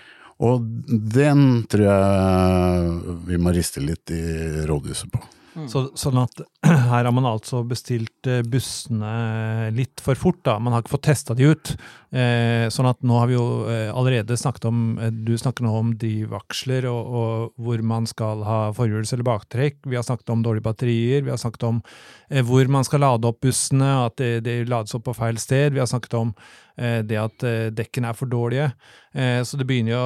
Og 0.43 0.65
den 0.89 1.45
tror 1.71 1.87
jeg 1.87 3.17
vi 3.29 3.39
må 3.41 3.53
riste 3.55 3.83
litt 3.85 4.13
i 4.15 4.23
rådhuset 4.69 5.13
på. 5.13 5.21
Så, 5.53 5.83
sånn 5.99 6.17
at 6.23 6.41
her 6.67 7.05
har 7.05 7.13
man 7.13 7.27
altså 7.29 7.61
bestilt 7.69 8.29
eh, 8.31 8.41
bussene 8.47 9.71
litt 9.77 10.01
for 10.03 10.19
fort, 10.19 10.41
da. 10.47 10.57
Man 10.63 10.73
har 10.73 10.85
ikke 10.85 10.95
fått 10.95 11.07
testa 11.11 11.37
de 11.37 11.51
ut. 11.53 11.75
Eh, 12.13 12.67
sånn 12.73 12.89
at 12.89 13.01
nå 13.05 13.19
har 13.21 13.29
vi 13.29 13.37
jo 13.37 13.45
eh, 13.69 13.91
allerede 13.93 14.37
snakket 14.37 14.67
om 14.69 14.81
eh, 15.01 15.09
Du 15.13 15.33
snakker 15.41 15.65
nå 15.65 15.73
om 15.79 15.95
drivaksler 16.01 16.85
og, 16.91 17.15
og 17.21 17.63
hvor 17.65 17.85
man 17.89 18.09
skal 18.09 18.45
ha 18.49 18.59
forhjuls- 18.77 19.13
eller 19.17 19.29
baktrekk. 19.29 19.83
Vi 19.85 19.99
har 19.99 20.07
snakket 20.09 20.33
om 20.35 20.45
dårlige 20.45 20.67
batterier. 20.67 21.25
Vi 21.25 21.33
har 21.33 21.41
snakket 21.41 21.69
om 21.69 21.83
eh, 22.31 22.43
hvor 22.49 22.69
man 22.73 22.89
skal 22.89 23.05
lade 23.05 23.29
opp 23.29 23.43
bussene, 23.45 23.93
at 24.09 24.19
det, 24.21 24.35
det 24.49 24.59
lades 24.73 24.97
opp 24.97 25.07
på 25.11 25.17
feil 25.21 25.41
sted. 25.41 25.77
Vi 25.77 25.85
har 25.85 25.91
snakket 25.91 26.17
om 26.21 26.35
det 26.77 27.19
at 27.21 27.45
eh, 27.47 27.71
dekkene 27.75 28.11
er 28.11 28.19
for 28.19 28.31
dårlige. 28.31 28.71
Eh, 29.15 29.41
så 29.45 29.59
det 29.61 29.67
begynner 29.69 29.95
jo 29.95 30.05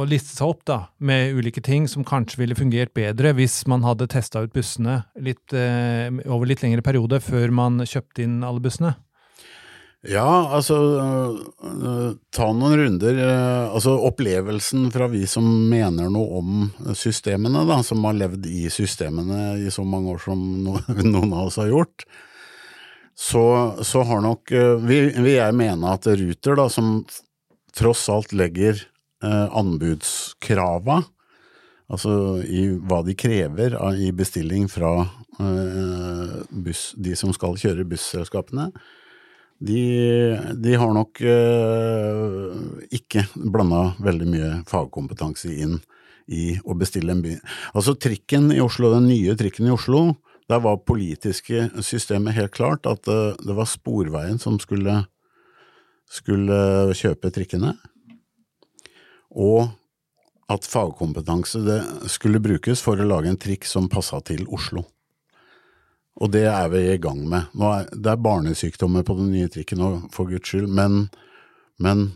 å, 0.00 0.06
liste 0.08 0.34
seg 0.34 0.50
opp 0.50 0.64
da, 0.68 0.78
med 0.98 1.36
ulike 1.38 1.62
ting 1.64 1.88
som 1.90 2.06
kanskje 2.06 2.42
ville 2.42 2.58
fungert 2.58 2.94
bedre 2.96 3.34
hvis 3.38 3.60
man 3.70 3.86
hadde 3.86 4.10
testa 4.10 4.42
ut 4.42 4.54
bussene 4.54 5.02
litt, 5.22 5.46
eh, 5.54 6.08
over 6.26 6.48
litt 6.50 6.64
lengre 6.64 6.84
periode 6.84 7.22
før 7.22 7.54
man 7.54 7.84
kjøpte 7.86 8.24
inn 8.26 8.40
alle 8.46 8.64
bussene. 8.64 8.96
Ja, 10.06 10.54
altså 10.54 10.76
ta 12.30 12.44
noen 12.54 12.76
runder. 12.78 13.16
altså 13.74 13.96
Opplevelsen 14.06 14.92
fra 14.94 15.08
vi 15.10 15.24
som 15.26 15.42
mener 15.68 16.06
noe 16.14 16.38
om 16.38 16.68
systemene, 16.94 17.64
da, 17.66 17.80
som 17.82 18.06
har 18.06 18.14
levd 18.14 18.46
i 18.46 18.68
systemene 18.70 19.56
i 19.58 19.72
så 19.74 19.82
mange 19.82 20.14
år 20.14 20.22
som 20.22 20.38
noen 21.02 21.34
av 21.34 21.48
oss 21.50 21.58
har 21.58 21.72
gjort, 21.72 22.06
så, 23.18 23.44
så 23.82 24.04
har 24.06 24.20
nok 24.22 24.52
vil, 24.86 25.08
vil 25.18 25.34
jeg 25.34 25.56
mene 25.58 25.90
at 25.90 26.06
Ruter, 26.06 26.54
da, 26.60 26.68
som 26.70 27.00
tross 27.78 28.08
alt 28.12 28.34
legger 28.36 28.78
eh, 29.24 29.46
anbudskrava, 29.56 31.02
altså 31.88 32.12
i 32.44 32.66
hva 32.78 33.02
de 33.06 33.16
krever 33.18 33.76
av, 33.78 33.98
i 33.98 34.10
bestilling 34.14 34.68
fra 34.70 34.92
eh, 35.02 36.38
buss, 36.50 36.92
de 36.96 37.16
som 37.18 37.34
skal 37.36 37.58
kjøre 37.60 37.86
busselskapene, 37.88 38.70
de, 39.58 39.82
de 40.54 40.74
har 40.78 40.92
nok 40.94 41.20
eh, 41.26 42.58
ikke 42.94 43.26
blanda 43.34 43.92
veldig 44.06 44.28
mye 44.30 44.50
fagkompetanse 44.70 45.50
inn 45.50 45.78
i 46.28 46.52
å 46.62 46.76
bestille 46.78 47.14
en 47.14 47.24
by. 47.24 47.34
Altså 47.72 47.96
trikken 47.98 48.52
i 48.54 48.60
Oslo, 48.62 48.92
den 48.92 49.08
nye 49.08 49.34
trikken 49.38 49.66
i 49.66 49.74
Oslo, 49.74 50.12
der 50.48 50.62
var 50.64 50.80
politiske 50.88 51.68
systemet 51.84 52.36
helt 52.38 52.54
klart 52.56 52.86
at 52.88 53.08
eh, 53.08 53.36
det 53.44 53.56
var 53.56 53.68
Sporveien 53.68 54.40
som 54.40 54.58
skulle, 54.62 55.02
skulle 56.08 56.60
kjøpe 56.96 57.32
trikkene, 57.34 57.74
og 59.28 59.68
at 60.48 60.64
fagkompetanse 60.64 61.60
skulle 62.08 62.40
brukes 62.40 62.80
for 62.80 62.96
å 62.96 63.08
lage 63.08 63.28
en 63.28 63.40
trikk 63.40 63.66
som 63.68 63.90
passa 63.92 64.22
til 64.24 64.46
Oslo. 64.48 64.86
Og 66.18 66.32
det 66.32 66.46
er 66.50 66.70
vi 66.72 66.80
i 66.90 66.96
gang 66.98 67.20
med. 67.28 67.52
Er, 67.54 67.84
det 67.92 68.10
er 68.10 68.22
barnesykdommer 68.24 69.04
på 69.06 69.18
den 69.20 69.28
nye 69.34 69.50
trikken 69.52 69.84
òg, 69.84 70.08
for 70.14 70.30
guds 70.30 70.48
skyld, 70.48 70.70
men, 70.72 71.04
men 71.78 72.08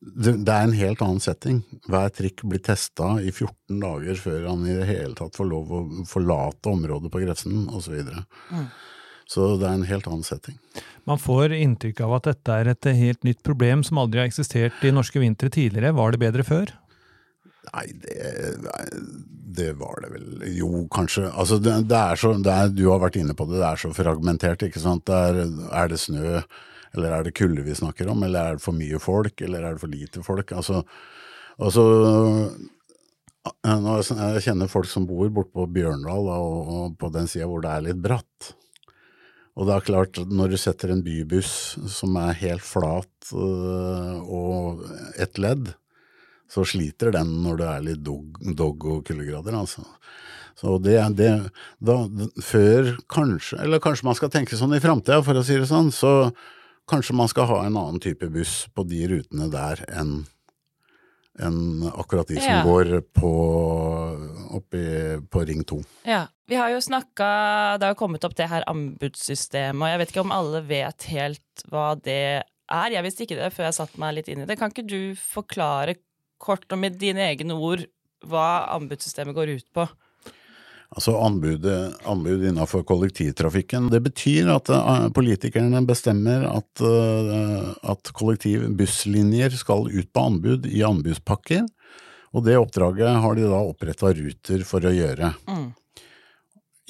det, 0.00 0.52
er 0.52 0.66
en 0.66 0.76
helt 0.76 1.00
annen 1.02 1.22
setting. 1.22 1.62
Hver 1.88 2.10
trikk 2.14 2.44
blir 2.44 2.60
testa 2.62 3.16
i 3.22 3.32
14 3.32 3.80
dager 3.80 4.20
før 4.20 4.44
han 4.50 4.66
i 4.68 4.76
det 4.76 4.88
hele 4.90 5.16
tatt 5.16 5.38
får 5.38 5.48
lov 5.48 5.72
å 5.72 5.80
forlate 6.08 6.72
området 6.72 7.10
på 7.12 7.22
Grefsen, 7.24 7.64
osv. 7.70 7.86
Så, 7.86 7.94
videre. 7.94 8.26
så 9.24 9.48
det 9.56 9.68
er 9.68 9.78
en 9.78 9.88
helt 9.88 10.08
annen 10.10 10.26
setting. 10.26 10.58
Man 11.08 11.22
får 11.22 11.54
inntrykk 11.56 12.02
av 12.04 12.18
at 12.18 12.28
dette 12.28 12.58
er 12.60 12.72
et 12.72 12.90
helt 12.98 13.24
nytt 13.26 13.42
problem 13.46 13.84
som 13.86 14.02
aldri 14.02 14.22
har 14.22 14.28
eksistert 14.28 14.84
i 14.84 14.92
norske 14.94 15.22
vintre 15.22 15.50
tidligere. 15.54 15.94
Var 15.96 16.14
det 16.14 16.22
bedre 16.26 16.46
før? 16.46 16.74
Nei, 17.72 17.88
det, 17.98 18.14
det 19.56 19.72
var 19.80 20.04
det 20.04 20.12
vel 20.12 20.44
Jo, 20.54 20.84
kanskje. 20.92 21.26
Altså, 21.32 21.58
det, 21.62 21.74
det 21.90 21.98
er 21.98 22.20
så 22.20 22.34
det 22.38 22.52
er, 22.52 22.70
Du 22.74 22.84
har 22.92 23.02
vært 23.02 23.18
inne 23.18 23.34
på 23.34 23.48
det, 23.48 23.58
det 23.58 23.68
er 23.68 23.80
så 23.80 23.90
fragmentert, 23.96 24.66
ikke 24.68 24.82
sant. 24.82 25.06
Det 25.08 25.16
er, 25.30 25.42
er 25.72 25.90
det 25.90 25.98
snø, 26.02 26.42
eller 26.94 27.12
er 27.12 27.26
det 27.26 27.36
kulde 27.36 27.64
vi 27.66 27.76
snakker 27.76 28.10
om, 28.12 28.22
eller 28.26 28.40
er 28.40 28.58
det 28.58 28.64
for 28.64 28.76
mye 28.76 29.00
folk, 29.02 29.40
eller 29.42 29.64
er 29.64 29.76
det 29.76 29.82
for 29.82 29.92
lite 29.92 30.22
folk? 30.26 30.52
Altså, 30.56 30.82
altså 31.58 31.86
Jeg 33.46 34.44
kjenner 34.44 34.70
folk 34.70 34.90
som 34.90 35.06
bor 35.06 35.28
borte 35.30 35.54
på 35.54 35.66
Bjørndal, 35.70 36.30
og, 36.34 36.70
og 36.76 36.96
på 37.00 37.10
den 37.14 37.28
sida 37.30 37.48
hvor 37.50 37.64
det 37.64 37.72
er 37.72 37.88
litt 37.90 38.02
bratt. 38.02 38.54
Og 39.56 39.64
det 39.68 39.72
er 39.72 39.86
klart, 39.86 40.18
når 40.28 40.52
du 40.52 40.58
setter 40.60 40.92
en 40.92 41.02
bybuss 41.04 41.78
som 41.88 42.16
er 42.20 42.36
helt 42.42 42.64
flat 42.64 43.30
øh, 43.32 44.18
og 44.20 44.82
ett 45.16 45.40
ledd, 45.40 45.70
så 46.52 46.62
sliter 46.68 47.10
den 47.14 47.32
når 47.42 47.60
det 47.60 47.68
er 47.70 47.86
litt 47.86 48.02
dog, 48.06 48.36
dog 48.58 48.84
og 48.84 49.06
kuldegrader, 49.08 49.56
altså. 49.56 49.86
Så 50.56 50.78
det 50.80 50.96
det 51.18 51.30
da, 51.84 51.96
Før 52.40 52.94
kanskje, 53.12 53.58
eller 53.64 53.82
kanskje 53.82 54.06
man 54.08 54.16
skal 54.16 54.32
tenke 54.32 54.56
sånn 54.56 54.76
i 54.76 54.80
framtida, 54.80 55.22
for 55.24 55.36
å 55.36 55.44
si 55.44 55.58
det 55.58 55.68
sånn, 55.68 55.90
så 55.92 56.30
kanskje 56.88 57.14
man 57.18 57.28
skal 57.28 57.48
ha 57.50 57.58
en 57.66 57.76
annen 57.76 58.00
type 58.02 58.28
buss 58.32 58.66
på 58.74 58.84
de 58.88 59.04
rutene 59.10 59.50
der 59.52 59.84
enn 59.90 60.24
enn 61.36 61.84
akkurat 61.92 62.30
de 62.30 62.38
som 62.40 62.48
Ja. 62.48 62.62
går 62.64 63.02
på, 63.12 63.30
oppi, 64.56 64.84
på 65.28 65.42
Ring 65.46 65.64
2. 65.68 65.82
Ja. 66.08 66.26
Vi 66.48 66.54
har 66.54 66.70
jo 66.70 66.78
snakka 66.80 67.78
Det 67.78 67.86
har 67.90 67.94
kommet 67.98 68.24
opp 68.24 68.36
det 68.38 68.48
her 68.48 68.62
anbudssystemet, 68.70 69.82
og 69.82 69.90
jeg 69.90 69.98
vet 69.98 70.12
ikke 70.14 70.22
om 70.24 70.32
alle 70.32 70.62
vet 70.66 71.02
helt 71.10 71.64
hva 71.68 71.94
det 72.00 72.44
er. 72.70 72.90
Jeg 72.94 73.02
visste 73.04 73.26
ikke 73.26 73.36
det 73.42 73.52
før 73.52 73.66
jeg 73.68 73.74
satte 73.74 73.98
meg 74.00 74.14
litt 74.14 74.28
inn 74.28 74.42
i 74.44 74.46
det. 74.46 74.56
Kan 74.58 74.70
ikke 74.70 74.86
du 74.86 75.14
forklare 75.18 75.96
kort 76.38 76.64
og 76.72 76.78
med 76.78 76.98
dine 77.00 77.26
egne 77.34 77.52
ord 77.58 77.84
hva 78.26 78.68
anbudssystemet 78.76 79.34
går 79.36 79.56
ut 79.58 79.68
på? 79.74 79.88
Altså 80.94 81.16
anbudet, 81.18 81.96
anbud 82.06 82.44
innenfor 82.46 82.84
kollektivtrafikken. 82.86 83.88
Det 83.90 84.00
betyr 84.04 84.52
at 84.54 84.70
eh, 84.70 85.08
politikerne 85.14 85.82
bestemmer 85.88 86.46
at, 86.46 86.82
eh, 86.84 87.72
at 87.90 88.12
kollektivbusslinjer 88.14 89.56
skal 89.58 89.90
ut 89.90 90.12
på 90.14 90.26
anbud 90.30 90.68
i 90.70 90.84
anbudspakker. 90.86 91.66
Og 92.36 92.44
det 92.46 92.58
oppdraget 92.60 93.18
har 93.22 93.34
de 93.36 93.48
da 93.48 93.64
oppretta 93.64 94.12
Ruter 94.14 94.62
for 94.68 94.86
å 94.86 94.94
gjøre. 94.94 95.32
Mm. 95.50 95.66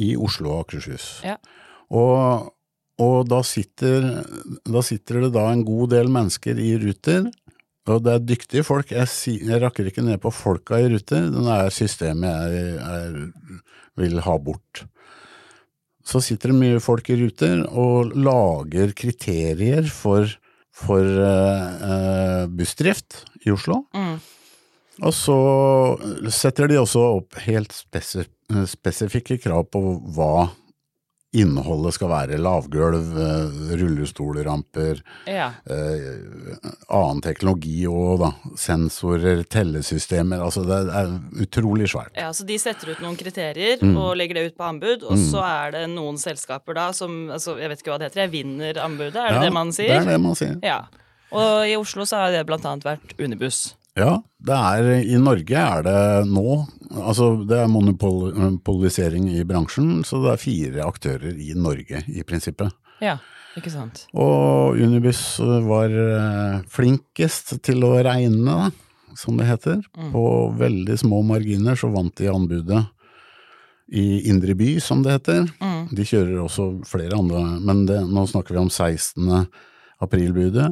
I 0.05 0.13
Oslo 0.21 0.53
og 0.53 0.67
Akershus. 0.67 1.09
Ja. 1.25 1.39
Og, 1.95 2.51
og 3.01 3.19
da, 3.31 3.41
sitter, 3.47 4.11
da 4.67 4.83
sitter 4.85 5.25
det 5.25 5.33
da 5.39 5.49
en 5.53 5.65
god 5.65 5.95
del 5.95 6.11
mennesker 6.13 6.61
i 6.61 6.75
Ruter. 6.83 7.31
Og 7.87 8.03
det 8.03 8.13
er 8.13 8.27
dyktige 8.27 8.67
folk. 8.67 8.91
Jeg, 8.91 9.09
si, 9.09 9.37
jeg 9.47 9.63
rakker 9.63 9.87
ikke 9.87 10.05
ned 10.05 10.19
på 10.23 10.33
folka 10.35 10.81
i 10.83 10.91
Ruter. 10.91 11.29
Det 11.31 11.45
er 11.55 11.73
systemet 11.75 12.51
jeg, 12.51 12.75
jeg 12.81 13.63
vil 13.99 14.21
ha 14.25 14.37
bort. 14.39 14.85
Så 16.07 16.23
sitter 16.23 16.53
det 16.53 16.61
mye 16.61 16.83
folk 16.83 17.09
i 17.11 17.19
Ruter 17.19 17.65
og 17.67 18.15
lager 18.15 18.95
kriterier 18.97 19.89
for, 19.91 20.31
for 20.75 21.03
eh, 21.03 21.85
eh, 21.91 22.45
bussdrift 22.47 23.25
i 23.43 23.53
Oslo. 23.55 23.83
Mm. 23.97 24.17
Og 25.05 25.13
så 25.13 25.39
setter 26.33 26.71
de 26.71 26.79
også 26.81 27.03
opp 27.19 27.37
helt 27.45 27.75
spesif 27.77 28.31
spesifikke 28.71 29.41
krav 29.43 29.65
på 29.75 29.81
hva 30.15 30.47
innholdet 31.37 31.95
skal 31.97 32.09
være. 32.13 32.39
Lavgulv, 32.41 33.13
eh, 33.21 33.77
rullestolramper, 33.81 35.03
Ja. 35.29 35.51
eh, 35.69 36.57
annen 36.89 37.21
teknologi 37.23 37.87
og 37.87 38.21
da, 38.21 38.31
sensorer, 38.57 39.45
tellesystemer. 39.53 40.41
Altså 40.43 40.65
det 40.67 40.81
er 40.95 41.13
utrolig 41.45 41.89
svært. 41.93 42.13
ja, 42.17 42.31
så 42.33 42.47
de 42.47 42.59
setter 42.59 42.91
ut 42.95 43.01
noen 43.05 43.17
kriterier 43.17 43.79
Mm. 43.83 43.97
og 43.97 44.17
legger 44.17 44.35
det 44.35 44.47
ut 44.53 44.57
på 44.59 44.65
anbud, 44.69 45.03
og 45.05 45.17
så 45.19 45.43
er 45.45 45.71
det 45.73 45.91
noen 45.91 46.17
selskaper 46.19 46.75
da 46.75 46.91
som 46.93 47.29
altså, 47.31 47.57
Jeg 47.59 47.69
vet 47.69 47.83
ikke 47.83 47.93
hva 47.93 47.99
det 47.99 48.13
heter, 48.13 48.23
jeg 48.27 48.31
vinner 48.33 48.75
anbudet, 48.83 49.17
er 49.17 49.29
det 49.29 49.35
Ja, 49.37 49.41
det 49.45 49.53
man 49.53 49.69
sier? 49.73 49.89
Det 49.89 50.07
er 50.07 50.11
det 50.13 50.21
man 50.21 50.35
sier. 50.35 50.59
Ja. 50.63 50.85
Og 51.33 51.67
i 51.67 51.75
Oslo 51.77 52.03
så 52.05 52.17
har 52.17 52.31
det 52.33 52.47
blant 52.47 52.65
annet 52.65 52.85
vært 52.85 53.15
Unibuss. 53.19 53.75
Ja, 53.97 54.19
det 54.45 54.57
er, 54.57 54.89
i 55.09 55.17
Norge 55.21 55.61
er 55.61 55.87
det 55.87 56.01
nå 56.29 56.65
Altså, 56.97 57.33
det 57.49 57.57
er 57.59 57.71
monopolisering 57.71 59.27
i 59.33 59.43
bransjen, 59.45 60.05
så 60.07 60.21
det 60.23 60.31
er 60.33 60.39
fire 60.41 60.85
aktører 60.87 61.33
i 61.35 61.51
Norge, 61.59 61.99
i 62.07 62.23
prinsippet. 62.25 62.71
Ja, 63.03 63.17
ikke 63.59 63.73
sant. 63.75 64.05
Og 64.15 64.79
Unibuss 64.79 65.41
var 65.67 65.91
eh, 65.91 66.63
flinkest 66.73 67.57
til 67.67 67.83
å 67.85 67.97
regne, 68.07 68.71
som 69.19 69.37
det 69.37 69.49
heter. 69.51 69.83
På 70.15 70.25
veldig 70.57 70.97
små 71.03 71.25
marginer 71.27 71.77
så 71.77 71.91
vant 71.93 72.15
de 72.21 72.31
anbudet 72.31 72.85
i 73.93 74.31
Indre 74.31 74.55
by, 74.59 74.77
som 74.81 75.03
det 75.03 75.19
heter. 75.19 75.47
Mm. 75.59 75.83
De 75.91 76.07
kjører 76.07 76.39
også 76.45 76.71
flere 76.87 77.19
andre, 77.19 77.43
men 77.67 77.85
det, 77.91 77.99
nå 78.07 78.29
snakker 78.31 78.57
vi 78.57 78.63
om 78.63 78.71
16. 78.71 79.51
aprilbudet. 80.07 80.71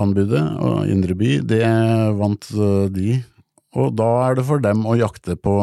Anbudet, 0.00 0.42
og 0.62 0.88
Indre 0.88 1.16
by, 1.18 1.34
det 1.44 1.62
vant 2.16 2.48
eh, 2.56 2.88
de. 2.92 3.16
Og 3.76 3.92
da 3.96 4.08
er 4.26 4.38
det 4.38 4.46
for 4.48 4.62
dem 4.64 4.86
å 4.88 4.96
jakte 4.98 5.36
på 5.36 5.56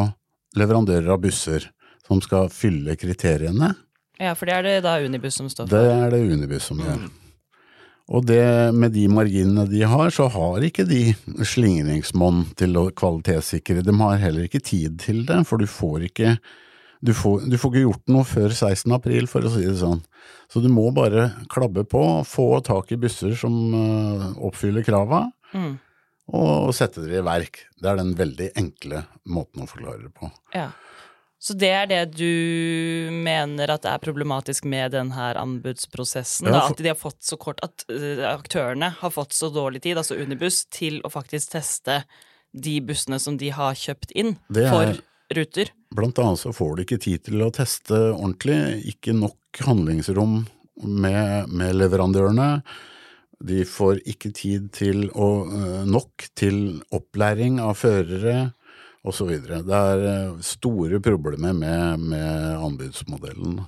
leverandører 0.57 1.09
av 1.13 1.21
busser 1.23 1.69
som 2.07 2.21
skal 2.25 2.49
fylle 2.53 2.97
kriteriene. 2.97 3.73
Ja, 4.19 4.33
for 4.35 4.49
det 4.49 4.57
er 4.57 4.65
det 4.65 4.77
da 4.85 4.97
Unibuss 4.99 5.39
som 5.39 5.49
står 5.49 5.69
for? 5.69 5.77
Det 5.77 5.95
er 5.95 6.13
det 6.13 6.21
Unibuss 6.33 6.69
som 6.71 6.81
gjør. 6.83 7.07
Og 8.09 8.25
det, 8.25 8.41
med 8.73 8.95
de 8.97 9.03
marginene 9.11 9.67
de 9.69 9.83
har, 9.85 10.09
så 10.09 10.25
har 10.33 10.63
ikke 10.65 10.87
de 10.89 11.11
slingringsmonn 11.45 12.47
til 12.57 12.73
å 12.81 12.87
kvalitetssikre. 12.89 13.83
De 13.85 13.93
har 14.01 14.17
heller 14.23 14.47
ikke 14.47 14.63
tid 14.65 14.97
til 15.03 15.21
det, 15.29 15.43
for 15.45 15.61
du 15.61 15.69
får 15.69 16.07
ikke 16.09 16.33
du 17.01 17.13
får, 17.15 17.45
du 17.49 17.55
får 17.57 17.71
ikke 17.73 17.83
gjort 17.85 18.11
noe 18.11 18.25
før 18.27 18.51
16. 18.51 18.91
april, 18.97 19.27
for 19.31 19.45
å 19.47 19.51
si 19.53 19.63
det 19.63 19.77
sånn. 19.79 20.01
Så 20.51 20.59
du 20.63 20.67
må 20.73 20.89
bare 20.95 21.29
klabbe 21.51 21.85
på, 21.87 22.01
få 22.27 22.47
tak 22.65 22.91
i 22.91 22.97
busser 22.99 23.35
som 23.39 23.53
øh, 23.73 24.25
oppfyller 24.49 24.83
krava, 24.87 25.27
Mm. 25.53 25.79
og 26.37 26.73
sette 26.77 27.01
det 27.07 27.15
i 27.17 27.25
verk. 27.25 27.63
Det 27.81 27.87
er 27.89 27.95
den 27.97 28.11
veldig 28.13 28.51
enkle 28.59 28.99
måten 29.25 29.63
å 29.63 29.69
forklare 29.71 30.03
det 30.03 30.11
på. 30.13 30.29
Ja. 30.53 30.67
Så 31.41 31.55
det 31.57 31.69
er 31.71 31.87
det 31.89 32.01
du 32.19 33.09
mener 33.15 33.71
at 33.71 33.85
er 33.87 33.97
problematisk 34.03 34.65
med 34.69 34.91
denne 34.91 35.29
anbudsprosessen? 35.39 36.51
Da, 36.51 36.65
at 36.67 36.77
de 36.77 36.91
har 36.91 36.99
fått 36.99 37.23
så 37.23 37.37
kort 37.39 37.61
At 37.63 37.85
eh, 37.89 38.21
aktørene 38.27 38.91
har 38.99 39.13
fått 39.15 39.31
så 39.33 39.47
dårlig 39.49 39.81
tid, 39.85 39.97
altså 39.97 40.19
Unibuss, 40.19 40.65
til 40.67 40.99
å 41.07 41.09
faktisk 41.09 41.55
teste 41.55 42.01
de 42.51 42.75
bussene 42.83 43.17
som 43.23 43.37
de 43.39 43.49
har 43.55 43.73
kjøpt 43.77 44.11
inn 44.19 44.35
for 44.51 44.99
ruter. 45.33 45.71
Blant 45.95 46.19
annet 46.21 46.39
så 46.39 46.53
får 46.53 46.75
de 46.77 46.85
ikke 46.85 47.01
tid 47.01 47.23
til 47.25 47.41
å 47.41 47.49
teste 47.53 47.97
ordentlig, 48.11 48.59
ikke 48.91 49.15
nok 49.17 49.63
handlingsrom 49.65 50.43
med, 50.85 51.49
med 51.49 51.75
leverandørene. 51.79 52.49
De 53.39 53.63
får 53.65 54.03
ikke 54.09 54.31
tid 54.35 54.69
til 54.75 55.07
å, 55.15 55.29
øh, 55.47 55.81
nok 55.89 56.27
til 56.37 56.81
opplæring 56.93 57.57
av 57.63 57.79
førere 57.79 58.51
osv. 59.07 59.31
Det 59.47 59.79
er 59.79 60.05
øh, 60.11 60.37
store 60.45 60.99
problemer 61.03 61.55
med, 61.55 62.05
med 62.11 62.59
anbudsmodellen. 62.59 63.61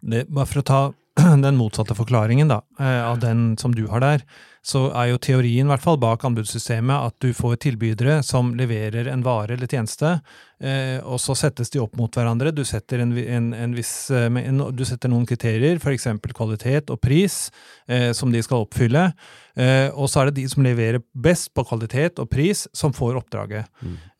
Det, 0.00 0.24
bare 0.30 0.48
for 0.48 0.62
å 0.62 0.66
ta 0.66 0.80
den 1.44 1.58
motsatte 1.58 1.96
forklaringen 1.98 2.48
da, 2.48 2.62
eh, 2.80 3.02
av 3.04 3.20
den 3.20 3.52
som 3.60 3.74
du 3.76 3.84
har 3.90 4.00
der, 4.04 4.24
så 4.60 4.90
er 4.92 5.10
jo 5.10 5.20
teorien 5.22 5.64
i 5.64 5.72
hvert 5.72 5.84
fall 5.84 5.98
bak 6.00 6.24
anbudssystemet 6.28 7.08
at 7.08 7.16
du 7.24 7.32
får 7.36 7.56
tilbydere 7.64 8.18
som 8.26 8.52
leverer 8.58 9.08
en 9.08 9.24
vare 9.24 9.56
eller 9.56 9.70
tjeneste, 9.70 10.18
eh, 10.60 10.98
og 11.00 11.20
så 11.22 11.36
settes 11.38 11.72
de 11.72 11.80
opp 11.80 11.96
mot 11.96 12.12
hverandre. 12.12 12.52
Du 12.52 12.60
setter, 12.68 13.00
en, 13.00 13.14
en, 13.16 13.50
en 13.56 13.76
viss, 13.76 14.10
eh, 14.12 14.28
du 14.76 14.84
setter 14.84 15.12
noen 15.12 15.24
kriterier, 15.28 15.80
f.eks. 15.80 16.10
kvalitet 16.36 16.92
og 16.92 17.00
pris, 17.00 17.46
eh, 17.88 18.10
som 18.16 18.32
de 18.32 18.42
skal 18.44 18.66
oppfylle. 18.66 19.10
Eh, 19.60 19.88
og 19.96 20.08
så 20.08 20.22
er 20.22 20.30
det 20.30 20.42
de 20.42 20.46
som 20.52 20.64
leverer 20.64 21.00
best 21.16 21.50
på 21.56 21.64
kvalitet 21.66 22.20
og 22.20 22.28
pris, 22.30 22.66
som 22.76 22.92
får 22.96 23.16
oppdraget. 23.22 23.66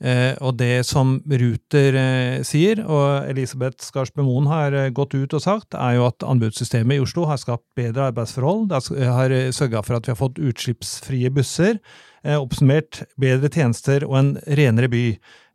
Eh, 0.01 0.33
og 0.41 0.57
det 0.59 0.87
som 0.89 1.19
Ruter 1.29 2.01
sier, 2.49 2.81
og 2.87 3.29
Elisabeth 3.29 3.85
Skarsbø 3.85 4.25
Moen 4.25 4.49
har 4.51 4.79
gått 4.97 5.15
ut 5.19 5.37
og 5.37 5.45
sagt, 5.45 5.77
er 5.77 5.99
jo 5.99 6.09
at 6.09 6.25
anbudssystemet 6.25 6.97
i 6.97 7.05
Oslo 7.05 7.29
har 7.29 7.41
skapt 7.41 7.67
bedre 7.77 8.09
arbeidsforhold. 8.09 8.71
Det 8.73 9.09
har 9.09 9.37
sørga 9.53 9.85
for 9.85 10.01
at 10.01 10.09
vi 10.09 10.15
har 10.15 10.19
fått 10.21 10.30
utslippsfrie 10.39 11.31
busser. 11.35 11.81
Eh, 12.21 12.37
oppsummert 12.37 13.01
bedre 13.21 13.49
tjenester 13.49 14.05
og 14.05 14.19
en 14.19 14.35
renere 14.59 14.91
by. 14.93 15.05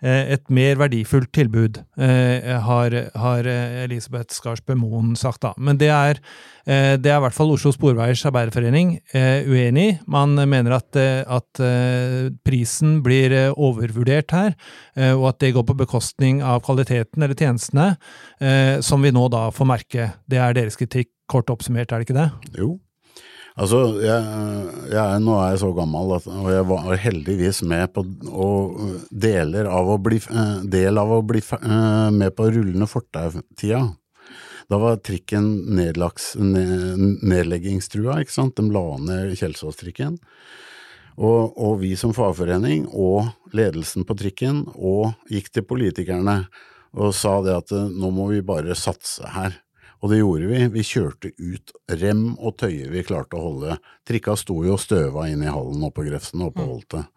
Eh, 0.06 0.32
et 0.34 0.50
mer 0.54 0.80
verdifullt 0.80 1.30
tilbud, 1.34 1.78
eh, 2.02 2.48
har, 2.66 2.96
har 3.14 3.48
Elisabeth 3.84 4.34
Skarsbø 4.34 4.74
Moen 4.80 5.14
sagt. 5.16 5.44
da. 5.46 5.54
Men 5.58 5.78
det 5.78 5.92
er, 5.94 6.20
det 6.66 7.12
er 7.12 7.20
i 7.20 7.22
hvert 7.22 7.38
fall 7.38 7.54
Oslo 7.54 7.70
Sporveiers 7.72 8.26
Arbeiderforening 8.26 8.96
uenig 9.14 9.86
i. 9.86 9.98
Man 10.08 10.34
mener 10.34 10.80
at, 10.80 10.98
at 10.98 11.62
prisen 12.42 13.04
blir 13.06 13.54
overvurdert 13.54 14.34
her, 14.34 14.56
og 15.14 15.28
at 15.30 15.40
det 15.44 15.54
går 15.54 15.68
på 15.70 15.78
bekostning 15.78 16.42
av 16.42 16.64
kvaliteten 16.66 17.22
eller 17.22 17.38
tjenestene, 17.38 17.92
som 18.82 19.06
vi 19.06 19.14
nå 19.14 19.28
da 19.30 19.52
får 19.54 19.70
merke. 19.70 20.10
Det 20.26 20.42
er 20.42 20.58
deres 20.58 20.80
kritikk, 20.80 21.12
kort 21.30 21.54
oppsummert, 21.54 21.92
er 21.92 22.02
det 22.02 22.10
ikke 22.10 22.18
det? 22.18 22.58
Jo. 22.58 22.80
Altså, 23.56 23.78
jeg, 24.04 24.24
jeg, 24.92 25.20
nå 25.24 25.36
er 25.40 25.54
jeg 25.54 25.62
så 25.62 25.70
gammel, 25.78 26.10
at, 26.18 26.26
og 26.28 26.50
jeg 26.52 26.66
var 26.68 26.98
heldigvis 27.00 27.62
med 27.64 27.94
på 27.96 28.04
og 28.36 28.82
deler 29.16 29.70
av 29.72 29.94
å 29.94 29.96
bli, 30.04 30.20
eh, 30.20 30.58
del 30.74 31.00
av 31.00 31.14
å 31.16 31.22
bli 31.24 31.40
eh, 31.40 32.10
med 32.12 32.36
på 32.36 32.50
rullende 32.50 32.90
fortau-tida. 32.92 33.80
Da 34.68 34.80
var 34.82 35.00
trikken 35.00 35.48
nedlagt, 35.78 36.34
nedleggingstrua, 36.36 38.20
ikke 38.24 38.34
sant. 38.34 38.58
De 38.58 38.76
la 38.76 38.86
ned 39.00 39.36
Kjelsås-trikken. 39.40 40.18
Og, 41.16 41.54
og, 41.56 41.78
vi 41.80 41.94
som 41.96 42.12
fagforening 42.18 42.90
og 42.92 43.30
ledelsen 43.56 44.04
på 44.04 44.18
trikken 44.20 44.66
og 44.76 45.14
gikk 45.32 45.54
til 45.54 45.64
politikerne 45.70 46.42
og 46.96 47.14
sa 47.16 47.38
det 47.46 47.56
at 47.56 47.72
nå 47.72 48.10
må 48.12 48.28
vi 48.34 48.42
bare 48.44 48.76
satse 48.76 49.30
her. 49.32 49.56
Og 50.06 50.12
det 50.12 50.20
gjorde 50.20 50.50
vi. 50.52 50.60
Vi 50.70 50.84
kjørte 50.86 51.32
ut 51.34 51.72
rem 51.98 52.28
og 52.38 52.60
tøyer 52.62 52.92
vi 52.94 53.02
klarte 53.08 53.40
å 53.40 53.48
holde. 53.48 53.78
Trikka 54.06 54.36
sto 54.38 54.60
jo 54.62 54.76
og 54.76 54.84
støva 54.84 55.26
inn 55.32 55.42
i 55.42 55.50
hallen 55.50 55.82
oppe 55.82 56.04
på 56.04 56.06
Grefsen 56.12 56.44
og 56.46 56.54
på 56.54 56.62
mm. 56.62 56.68
Holtet. 56.70 57.08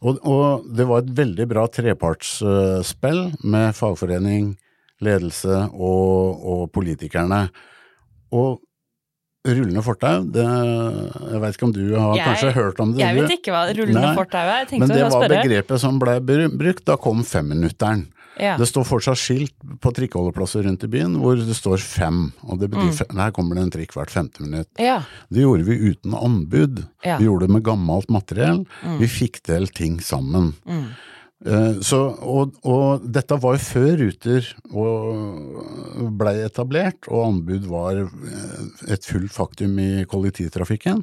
Og, 0.00 0.16
og, 0.24 0.64
det 0.64 0.86
var 0.88 1.02
et 1.02 1.12
veldig 1.18 1.44
bra 1.50 1.66
trepartsspill 1.68 3.20
med 3.44 3.76
fagforening, 3.76 4.54
ledelse 5.04 5.58
og, 5.76 6.40
og 6.40 6.62
politikerne. 6.72 7.42
Og 8.32 8.62
rullende 9.44 9.84
fortau, 9.84 10.24
jeg 10.24 11.42
vet 11.44 11.58
ikke 11.58 11.68
om 11.68 11.74
du 11.76 11.84
har 11.98 12.16
jeg, 12.16 12.24
kanskje 12.30 12.54
hørt 12.56 12.80
om 12.80 12.94
det? 12.96 13.04
Jeg 13.04 13.18
vet 13.18 13.36
ikke 13.36 13.52
hva 13.52 13.66
rullende 13.76 14.14
fortau 14.16 14.54
er. 14.54 14.72
Men 14.72 14.94
det 14.94 15.04
var 15.04 15.28
begrepet 15.36 15.84
som 15.84 16.00
ble 16.00 16.16
brukt. 16.24 16.86
Da 16.88 16.96
kom 16.96 17.20
femminutteren. 17.28 18.06
Ja. 18.40 18.54
Det 18.56 18.66
står 18.70 18.86
fortsatt 18.88 19.20
skilt 19.20 19.52
på 19.84 19.92
trikkeholdeplasser 19.96 20.64
rundt 20.64 20.86
i 20.86 20.90
byen 20.90 21.18
hvor 21.20 21.36
det 21.36 21.56
står 21.56 21.82
fem. 21.84 22.30
Og 22.48 22.62
det 22.62 22.70
betyr 22.72 22.88
mm. 23.10 23.20
her 23.20 23.34
kommer 23.36 23.58
det 23.58 23.66
en 23.66 23.74
trikk 23.74 23.92
hvert 23.96 24.12
femte 24.12 24.44
minutt. 24.44 24.70
Ja. 24.80 25.02
Det 25.28 25.44
gjorde 25.44 25.68
vi 25.68 25.76
uten 25.90 26.16
anbud. 26.16 26.82
Vi 27.04 27.28
gjorde 27.28 27.46
det 27.46 27.56
med 27.58 27.66
gammelt 27.66 28.08
materiell. 28.12 28.64
Mm. 28.80 28.98
Vi 29.02 29.10
fikk 29.12 29.42
til 29.44 29.68
ting 29.76 30.00
sammen. 30.04 30.54
Mm. 30.64 30.86
Uh, 31.40 31.78
så, 31.80 31.98
og, 32.20 32.58
og, 32.68 33.04
dette 33.08 33.38
var 33.40 33.54
jo 33.56 33.64
før 33.64 33.94
Ruter 34.02 34.48
blei 36.20 36.34
etablert, 36.44 37.08
og 37.08 37.30
anbud 37.30 37.68
var 37.70 38.02
eh, 38.02 38.58
et 38.92 39.08
fullt 39.08 39.32
faktum 39.32 39.78
i 39.80 40.04
kollektivtrafikken. 40.08 41.00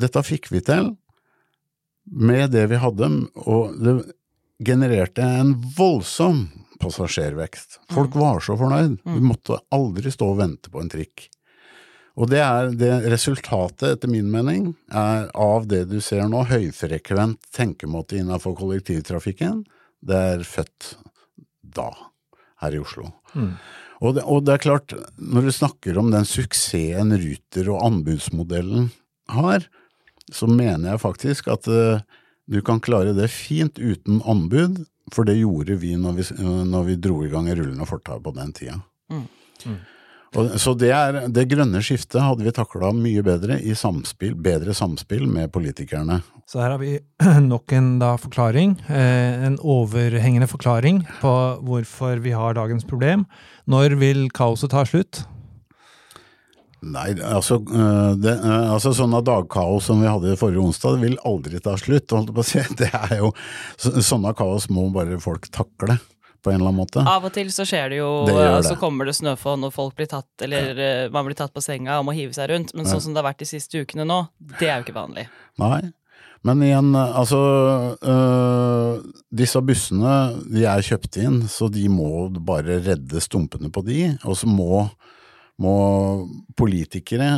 Dette 0.00 0.24
fikk 0.24 0.50
vi 0.52 0.60
til 0.64 0.92
med 2.04 2.52
det 2.52 2.66
vi 2.68 2.80
hadde, 2.80 3.08
og 3.40 3.76
det, 3.80 3.94
genererte 4.60 5.24
en 5.24 5.54
voldsom 5.76 6.48
passasjervekst. 6.80 7.80
Folk 7.92 8.14
mm. 8.14 8.20
var 8.20 8.40
så 8.44 8.56
fornøyd. 8.60 8.96
Vi 9.04 9.18
mm. 9.20 9.28
måtte 9.32 9.60
aldri 9.74 10.12
stå 10.12 10.32
og 10.32 10.40
vente 10.40 10.72
på 10.72 10.82
en 10.82 10.90
trikk. 10.92 11.26
Og 12.20 12.28
det 12.28 12.40
er 12.42 12.72
det 12.76 12.92
resultatet, 13.12 13.86
etter 13.94 14.10
min 14.10 14.28
mening, 14.32 14.72
er 14.92 15.28
av 15.38 15.68
det 15.70 15.86
du 15.92 16.00
ser 16.04 16.26
nå, 16.28 16.42
høyfrekvent 16.50 17.52
tenkemåte 17.54 18.18
innenfor 18.20 18.56
kollektivtrafikken. 18.58 19.62
Det 20.04 20.18
er 20.34 20.44
født 20.48 20.94
da, 21.62 21.90
her 22.64 22.76
i 22.76 22.82
Oslo. 22.82 23.12
Mm. 23.32 23.54
Og, 24.00 24.16
det, 24.16 24.24
og, 24.24 24.42
det, 24.44 24.56
er 24.56 24.64
klart, 24.64 24.96
når 25.16 25.46
du 25.46 25.52
snakker 25.54 26.00
om 26.00 26.10
den 26.12 26.26
suksessen 26.28 27.14
Ruter 27.20 27.70
og 27.72 27.84
anbudsmodellen 27.86 28.90
har, 29.30 29.68
så 30.32 30.48
mener 30.50 30.92
jeg 30.92 31.02
faktisk 31.02 31.50
at 31.52 31.68
uh, 31.70 32.02
du 32.50 32.58
kan 32.66 32.80
klare 32.82 33.14
det 33.14 33.28
fint 33.30 33.78
uten 33.78 34.18
anbud, 34.26 34.82
for 35.14 35.26
det 35.26 35.38
gjorde 35.38 35.76
vi 35.78 35.94
når 35.98 36.18
vi, 36.18 36.26
når 36.66 36.88
vi 36.88 36.98
dro 36.98 37.22
i 37.24 37.30
gang 37.30 37.48
rullende 37.52 37.86
fortau 37.86 38.18
på 38.22 38.34
den 38.34 38.52
tida. 38.56 38.80
Mm. 39.10 39.24
Mm. 39.66 39.80
Og, 40.38 40.52
så 40.62 40.76
det, 40.78 40.90
er, 40.94 41.16
det, 41.26 41.48
grønne 41.50 41.80
skiftet 41.82 42.22
hadde 42.22 42.46
vi 42.46 42.52
takla 42.54 42.92
mye 42.94 43.22
bedre 43.26 43.56
i 43.66 43.74
samspill, 43.74 44.36
bedre 44.38 44.74
samspill 44.78 45.24
med 45.26 45.50
politikerne. 45.50 46.20
Så 46.46 46.62
her 46.62 46.76
har 46.76 46.82
vi 46.82 46.92
nok 47.52 47.74
en 47.74 47.96
da, 48.02 48.12
forklaring, 48.18 48.76
eh, 48.86 49.42
en 49.48 49.58
overhengende 49.58 50.46
forklaring 50.50 51.02
på 51.18 51.34
hvorfor 51.66 52.22
vi 52.22 52.34
har 52.34 52.54
dagens 52.58 52.86
problem. 52.86 53.26
Når 53.70 53.98
vil 54.02 54.28
kaoset 54.34 54.70
ta 54.74 54.86
slutt? 54.86 55.24
Nei, 56.80 57.10
altså, 57.20 57.58
øh, 57.60 58.14
det, 58.16 58.38
øh, 58.40 58.70
altså 58.72 58.94
sånne 58.96 59.20
dagkaos 59.24 59.90
som 59.90 60.00
vi 60.00 60.08
hadde 60.08 60.38
forrige 60.40 60.62
onsdag, 60.62 60.96
det 60.96 61.10
vil 61.10 61.18
aldri 61.28 61.60
ta 61.60 61.74
slutt. 61.76 62.08
holdt 62.14 62.32
på 62.36 62.40
å 62.40 62.46
si. 62.46 62.62
Det 62.80 62.88
er 62.88 63.18
jo, 63.18 63.34
Sånne 63.80 64.32
kaos 64.36 64.70
må 64.72 64.86
bare 64.94 65.20
folk 65.20 65.50
takle 65.52 65.98
på 66.40 66.48
en 66.48 66.56
eller 66.56 66.70
annen 66.70 66.80
måte. 66.80 67.04
Av 67.04 67.26
og 67.28 67.34
til 67.36 67.50
så 67.52 67.66
skjer 67.68 67.92
det 67.92 68.00
jo, 68.00 68.08
det 68.24 68.32
det. 68.32 68.64
så 68.64 68.78
kommer 68.80 69.04
det 69.04 69.18
snøfonn 69.18 69.68
og 69.68 69.74
folk 69.76 69.92
blir 69.98 70.08
tatt, 70.08 70.30
eller 70.46 70.72
ja. 70.72 70.90
Man 71.12 71.28
blir 71.28 71.36
tatt 71.36 71.52
på 71.52 71.60
senga 71.64 71.98
og 72.00 72.08
må 72.08 72.16
hive 72.16 72.32
seg 72.32 72.48
rundt. 72.54 72.72
Men 72.72 72.88
sånn 72.88 73.02
som 73.04 73.12
det 73.12 73.20
har 73.20 73.28
vært 73.28 73.44
de 73.44 73.50
siste 73.50 73.84
ukene 73.84 74.08
nå, 74.08 74.22
det 74.56 74.70
er 74.70 74.78
jo 74.78 74.88
ikke 74.88 74.96
vanlig. 74.96 75.26
Nei, 75.60 75.82
men 76.48 76.62
igjen, 76.64 76.94
altså 76.96 77.38
øh, 78.00 79.02
Disse 79.28 79.60
bussene 79.60 80.14
de 80.48 80.64
er 80.64 80.84
kjøpt 80.84 81.20
inn, 81.20 81.42
så 81.52 81.68
de 81.68 81.84
må 81.92 82.30
bare 82.32 82.80
redde 82.80 83.20
stumpene 83.20 83.68
på 83.72 83.84
de. 83.84 84.06
Og 84.24 84.38
så 84.40 84.48
må 84.48 84.86
må 85.60 85.76
politikere 86.56 87.28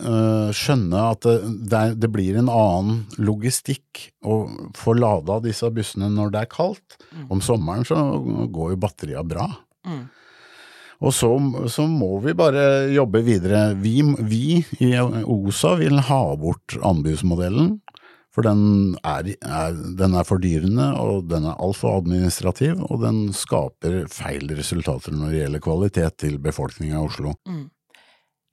uh, 0.00 0.50
skjønne 0.54 1.04
at 1.10 1.26
det, 1.26 1.36
det, 1.70 1.84
det, 2.04 2.10
blir 2.14 2.38
en 2.38 2.50
annen 2.52 3.00
logistikk 3.18 4.08
å 4.22 4.44
få 4.78 4.94
lada 4.98 5.40
disse 5.44 5.68
bussene 5.74 6.10
når 6.12 6.34
det 6.34 6.44
er 6.44 6.52
kaldt. 6.52 6.98
Mm. 7.10 7.24
Om 7.34 7.42
sommeren 7.44 7.88
så 7.88 7.98
går 8.54 8.74
jo 8.74 8.82
batteria 8.86 9.24
bra. 9.26 9.48
Mm. 9.86 10.04
Og 11.04 11.12
så, 11.12 11.30
så, 11.68 11.84
må 11.90 12.16
vi 12.24 12.32
bare 12.38 12.88
jobbe 12.94 13.24
videre. 13.26 13.66
Vi, 13.80 13.98
vi, 14.24 14.60
i 14.84 14.94
OSA 15.00 15.74
vil 15.82 15.98
ha 16.08 16.22
bort 16.40 16.76
anbudsmodellen. 16.80 17.74
For 18.34 18.42
den 18.42 18.96
er, 19.06 19.28
er, 19.46 19.76
den 19.98 20.16
er 20.18 20.26
fordyrende, 20.26 20.88
og 20.98 21.28
den 21.30 21.46
er 21.46 21.60
altfor 21.62 22.00
administrativ, 22.00 22.80
og 22.82 23.04
den 23.04 23.28
skaper 23.36 24.08
feil 24.10 24.50
resultater 24.58 25.14
når 25.14 25.30
det 25.30 25.42
gjelder 25.44 25.62
kvalitet 25.62 26.18
til 26.24 26.40
befolkninga 26.42 26.98
i 26.98 27.04
Oslo. 27.04 27.36
Mm. 27.46 27.68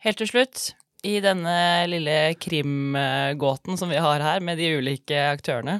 Helt 0.05 0.21
til 0.21 0.29
slutt, 0.29 0.67
i 1.01 1.15
denne 1.23 1.55
lille 1.89 2.35
krimgåten 2.37 3.77
som 3.77 3.89
vi 3.89 3.97
har 4.01 4.21
her, 4.21 4.43
med 4.45 4.61
de 4.61 4.69
ulike 4.77 5.17
aktørene, 5.31 5.79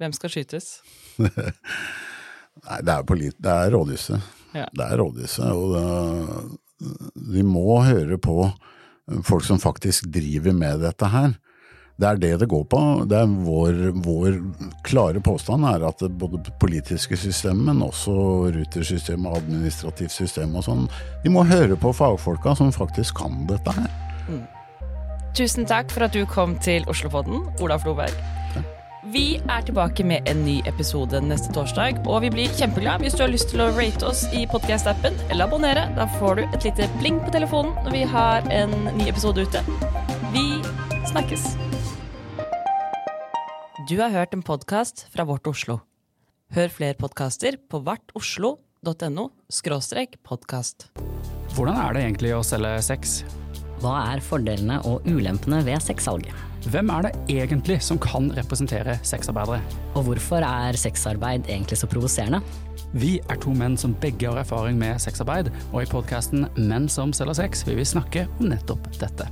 hvem 0.00 0.12
skal 0.16 0.32
skytes? 0.32 0.68
Nei, 2.66 2.80
det 2.84 2.92
er, 2.92 3.04
polit 3.08 3.36
det 3.40 3.52
er 3.52 3.72
rådhuset. 3.72 4.32
Ja. 4.52 4.66
Det 4.76 4.84
er 4.84 5.00
rådhuset, 5.00 5.48
og 5.48 5.72
det, 5.72 6.90
vi 7.32 7.44
må 7.44 7.80
høre 7.84 8.16
på 8.20 8.42
folk 9.24 9.44
som 9.46 9.60
faktisk 9.60 10.08
driver 10.12 10.52
med 10.56 10.84
dette 10.84 11.08
her. 11.12 11.32
Det 12.00 12.08
er 12.08 12.20
det 12.20 12.32
det 12.40 12.48
går 12.48 12.64
på. 12.72 12.80
Det 13.08 13.18
er 13.18 13.28
vår, 13.28 13.80
vår 14.00 14.38
klare 14.86 15.20
påstand 15.20 15.66
er 15.68 15.84
at 15.84 16.04
både 16.20 16.40
politiske 16.62 17.18
system, 17.20 17.60
men 17.68 17.82
også 17.84 18.14
rutersystemet 18.54 19.28
og 19.28 19.42
administrativt 19.42 20.14
system 20.14 20.56
og 20.56 20.64
sånn, 20.64 20.88
de 21.24 21.32
må 21.32 21.44
høre 21.44 21.76
på 21.76 21.92
fagfolka 21.96 22.56
som 22.56 22.72
faktisk 22.72 23.20
kan 23.20 23.44
dette 23.50 23.76
her. 23.76 23.92
Mm. 24.30 24.42
Tusen 25.36 25.68
takk 25.68 25.92
for 25.92 26.08
at 26.08 26.16
du 26.16 26.24
kom 26.26 26.56
til 26.64 26.88
Oslopodden, 26.90 27.44
Ola 27.60 27.76
Floberg. 27.78 28.16
Vi 29.10 29.40
er 29.48 29.62
tilbake 29.64 30.04
med 30.04 30.28
en 30.28 30.42
ny 30.44 30.58
episode 30.68 31.20
neste 31.24 31.52
torsdag, 31.56 32.02
og 32.06 32.20
vi 32.24 32.30
blir 32.32 32.52
kjempeglade 32.58 33.06
hvis 33.06 33.16
du 33.16 33.24
har 33.24 33.32
lyst 33.32 33.48
til 33.52 33.62
å 33.64 33.70
rate 33.76 34.06
oss 34.06 34.26
i 34.36 34.44
podkast-appen 34.50 35.16
eller 35.30 35.48
abonnere. 35.48 35.88
Da 35.96 36.06
får 36.18 36.38
du 36.38 36.44
et 36.46 36.68
lite 36.68 36.90
bling 37.00 37.18
på 37.24 37.32
telefonen 37.34 37.72
når 37.84 37.96
vi 37.96 38.04
har 38.12 38.46
en 38.52 38.76
ny 39.00 39.08
episode 39.08 39.48
ute. 39.48 39.64
Vi 40.36 40.46
snakkes. 41.10 41.69
Du 43.90 43.96
har 43.98 44.12
hørt 44.14 44.36
en 44.36 44.42
podkast 44.46 45.00
fra 45.10 45.24
Vårt 45.26 45.48
Oslo. 45.50 45.80
Hør 46.54 46.68
flere 46.70 46.94
podkaster 46.94 47.56
på 47.66 47.80
vartoslo.no 47.82 49.24
skråstrek 49.50 50.14
podkast. 50.22 50.84
Hvordan 51.56 51.74
er 51.74 51.96
det 51.96 52.04
egentlig 52.04 52.30
å 52.36 52.44
selge 52.46 52.70
sex? 52.86 53.16
Hva 53.82 53.96
er 54.12 54.22
fordelene 54.22 54.76
og 54.86 55.08
ulempene 55.10 55.58
ved 55.66 55.82
sexsalget? 55.82 56.30
Hvem 56.70 56.94
er 56.94 57.08
det 57.08 57.12
egentlig 57.40 57.80
som 57.82 57.98
kan 57.98 58.30
representere 58.38 58.94
sexarbeidere? 59.02 59.58
Og 59.96 60.06
hvorfor 60.06 60.46
er 60.46 60.78
sexarbeid 60.78 61.50
egentlig 61.50 61.82
så 61.82 61.90
provoserende? 61.90 62.44
Vi 62.94 63.16
er 63.26 63.42
to 63.42 63.56
menn 63.58 63.74
som 63.80 63.98
begge 63.98 64.30
har 64.30 64.38
erfaring 64.44 64.78
med 64.78 65.02
sexarbeid, 65.02 65.50
og 65.72 65.82
i 65.82 65.90
podkasten 65.90 66.46
Menn 66.62 66.86
som 66.86 67.10
selger 67.16 67.42
sex 67.42 67.66
vil 67.66 67.82
vi 67.82 67.90
snakke 67.96 68.28
om 68.38 68.52
nettopp 68.54 68.86
dette. 69.02 69.26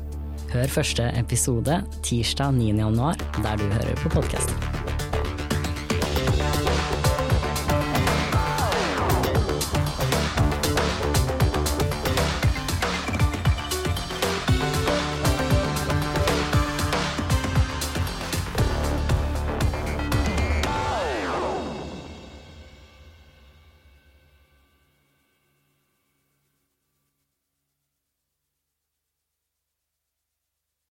Hør 0.48 0.70
første 0.72 1.04
episode 1.20 1.74
tirsdag 2.02 2.54
9. 2.56 2.70
januar, 2.80 3.20
der 3.44 3.56
du 3.60 3.64
hører 3.68 3.96
på 4.00 4.08
podkast. 4.08 4.54